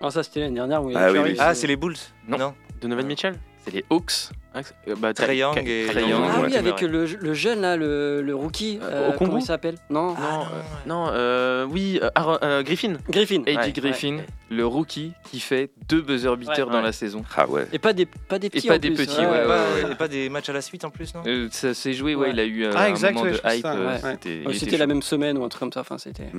[0.00, 0.82] Ah, ça, c'était l'année dernière.
[0.82, 1.36] où il y a Ah oui, Curry, oui.
[1.38, 1.96] Ah, c'est les Bulls?
[2.28, 2.54] Non.
[2.80, 3.34] Donovan Mitchell?
[3.62, 6.46] C'est les Hawks Ah, c'est- euh, bah, Trae Young et- Trae Young, Ah ouais.
[6.46, 8.78] oui, avec le, le jeune là, le, le rookie.
[8.82, 9.74] euh, Okongu comment il s'appelle?
[9.90, 10.14] Non.
[10.14, 12.94] Non, euh, non euh, oui, euh, Aaron- euh, Griffin.
[13.10, 13.42] Griffin.
[13.46, 14.26] AJ Ouais, Griffin, ouais.
[14.50, 16.82] le rookie qui fait deux buzzer beaters Ouais, dans ouais.
[16.84, 17.22] la saison.
[17.36, 17.66] Ah ouais.
[17.74, 18.66] Et pas des, pas des petits.
[18.66, 19.04] pas en des plus.
[19.06, 19.92] petits, Et ouais, pas, ouais, ouais.
[19.92, 21.22] et pas des matchs à la suite en plus, non?
[21.26, 22.30] Euh, ça s'est joué, ouais, Ouais.
[22.32, 23.62] il a eu euh, Ah, un exact, moment ouais, de pense hype.
[23.62, 23.98] ça, euh, ouais.
[24.00, 24.88] C'était il Ouais, était C'était la chaud.
[24.88, 25.80] même semaine ou un truc comme ça.
[25.80, 26.30] Enfin, c'était.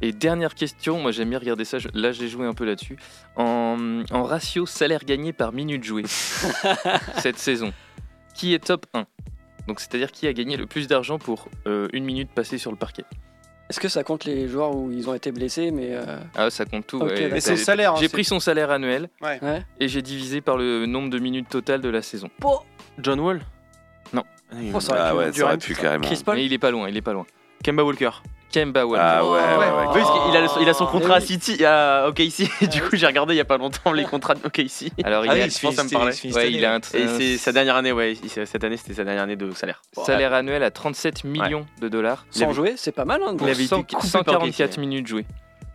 [0.00, 2.96] Et dernière question, moi j'aime bien regarder ça, je- là j'ai joué un peu là-dessus.
[3.36, 6.04] En, en ratio salaire gagné par minute jouée
[7.18, 7.72] cette saison,
[8.34, 9.06] qui est top 1
[9.66, 12.76] Donc c'est-à-dire qui a gagné le plus d'argent pour euh, une minute passée sur le
[12.76, 13.04] parquet?
[13.70, 16.64] Est-ce que ça compte les joueurs où ils ont été blessés mais euh, Ah ça
[16.64, 17.00] compte tout.
[17.00, 17.28] Ok, ouais.
[17.28, 17.92] T'as- son salaire.
[17.92, 19.40] hein, J'ai c'est- pris son salaire annuel Ouais.
[19.80, 22.30] Et j'ai divisé par le nombre de minutes totales de la saison.
[22.98, 23.40] John Wall?
[24.14, 24.22] Non.
[24.72, 26.04] Oh, ça aurait Ah pu- ouais, ça aurait pu carrément.
[26.06, 26.36] Chris Paul?
[26.36, 27.26] Mais il est pas loin, il est pas loin.
[27.62, 28.10] Kemba Walker.
[28.50, 29.02] Kemba Walker.
[29.04, 29.58] Ah ouais, ouais, ouais.
[29.58, 29.86] ouais.
[29.94, 31.20] Oui, parce qu'il a, le- il a son Ah, contrat à.
[31.20, 32.48] City, à OKC.
[32.70, 34.90] Du coup, j'ai regardé il y a pas longtemps les contrats de OKC.
[35.04, 36.12] Alors il Ah a, oui, je pense ça me parlait.
[36.24, 38.14] il ouais, il a un, Et c'est sa dernière année, ouais.
[38.14, 39.82] il- Cette année, c'était sa dernière année de salaire.
[40.04, 42.24] salaire annuel à 37 millions de dollars.
[42.30, 43.20] Sans jouer, c'est pas mal.
[43.22, 44.78] Hein, Il avait été 100 coupé par 144 OKC.
[44.78, 45.26] minutes jouées.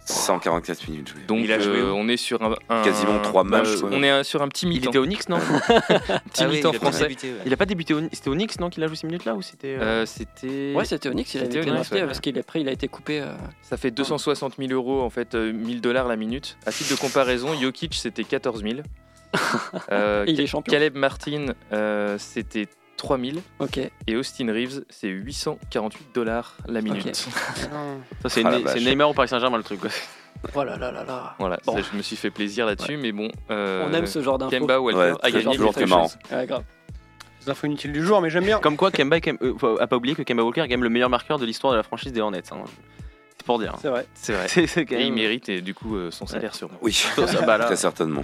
[0.05, 1.21] 144 minutes jouées.
[1.27, 3.89] Donc Il a joué euh, on est sur un, un- Quasiment trois matchs, quoi.
[3.91, 4.89] on est sur un petit Il mi-temps.
[4.89, 5.37] était au Knicks, non
[5.69, 7.03] petit Ah oui, mi-temps il a pas français.
[7.03, 7.37] débuté, ouais.
[7.45, 9.41] Il a pas débuté au C'était au Knicks, non, qu'il a joué ces minutes-là ou
[9.41, 9.75] c'était.
[9.79, 10.73] euh, Euh, c'était.
[10.75, 12.05] Ouais, c'était Onyx, il avait C'était été Onyx, drafté ouais.
[12.07, 13.21] parce qu'il après il a été coupé.
[13.21, 16.57] euh, Ça fait 260 000 euros en fait, euh, 1000 dollars la minute.
[16.65, 18.75] À titre de comparaison, Jokic c'était 14 000.
[19.91, 20.71] Euh, Et il est champion.
[20.71, 22.67] Caleb Martin euh, c'était
[23.03, 23.79] 3 000 Ok.
[24.07, 27.15] et Austin Reeves c'est 848 dollars la minute.
[27.15, 29.81] Ça, c'est Ah, Ne- c'est Neymar au Paris Saint-Germain le truc.
[29.81, 29.89] quoi.
[30.55, 31.35] Oh là là là là.
[31.39, 31.75] Voilà, Bon.
[31.75, 33.29] ça, je me suis fait plaisir là-dessus, mais bon.
[33.51, 34.57] euh, On aime ce genre d'infos.
[34.57, 36.07] Kemba Walker Ouais, a gagné toujours quelque très marrant.
[36.09, 36.17] chose.
[36.31, 36.63] Ouais, grave.
[37.45, 38.59] Les infos inutiles du jour, mais j'aime bien.
[38.59, 40.83] Comme quoi, Kemba même- euh, faut- a pas oublié que Kemba Walker est quand même
[40.83, 42.41] le meilleur marqueur de l'histoire de la franchise des Hornets.
[42.51, 42.57] hein.
[43.37, 43.75] C'est pour dire.
[43.81, 44.05] C'est vrai.
[44.13, 44.47] C'est vrai.
[44.47, 46.77] C'est c'est quand Et il mérite et du coup euh, son salaire sûrement.
[46.81, 47.65] Oui, Ça, bah là.
[47.65, 48.23] très certainement.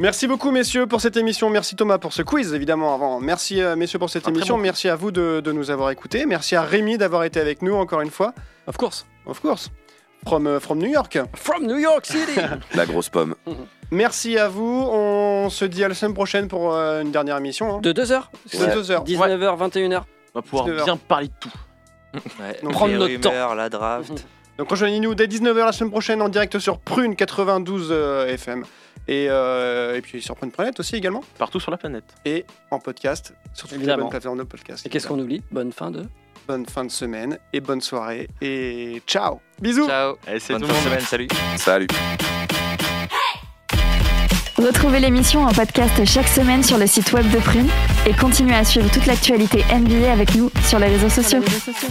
[0.00, 1.50] Merci beaucoup, messieurs, pour cette émission.
[1.50, 2.94] Merci Thomas pour ce quiz, évidemment.
[2.94, 4.56] Avant, merci euh, messieurs pour cette émission.
[4.56, 6.26] bon Merci à vous de, de nous avoir écoutés.
[6.26, 8.34] Merci à Rémi d'avoir été avec nous encore une fois.
[8.66, 9.06] Of course.
[9.26, 9.70] Of course.
[10.26, 11.16] From, euh, from New York.
[11.36, 12.40] From New York City.
[12.74, 13.36] La grosse pomme.
[13.92, 14.88] Merci à vous.
[14.90, 17.76] On se dit à la semaine prochaine pour euh, une dernière émission.
[17.76, 17.80] hein.
[17.80, 18.22] De 2h
[18.52, 19.04] De deux heures.
[19.04, 20.02] 19h, 21h.
[20.34, 20.84] On va pouvoir 19 heures.
[20.86, 21.52] bien parler de tout.
[22.40, 22.56] Ouais.
[22.62, 23.54] Donc, prendre les notre temps.
[23.54, 24.24] la draft.
[24.58, 28.64] Donc rejoignez-nous dès 19h la semaine prochaine en direct sur Prune 92 euh, FM.
[29.06, 31.22] Et, euh, et puis sur Prune.net aussi également.
[31.38, 32.04] Partout sur la planète.
[32.24, 34.02] Et en podcast sur toutes les Évidemment.
[34.04, 34.86] bonnes plateformes de podcast.
[34.86, 35.42] Et qu'est-ce qu'on oublie?
[35.50, 36.04] Bonne fin de.
[36.48, 38.28] Bonne fin de semaine et bonne soirée.
[38.42, 40.16] Et ciao Bisous Ciao.
[40.26, 41.28] Allez, c'est Bonne tout fin de semaine, salut.
[41.56, 41.86] Salut.
[44.58, 47.68] Retrouvez l'émission en podcast chaque semaine sur le site web de Prune
[48.06, 51.40] et continuez à suivre toute l'actualité NBA avec nous sur les réseaux sociaux.
[51.42, 51.88] Sur les réseaux sociaux.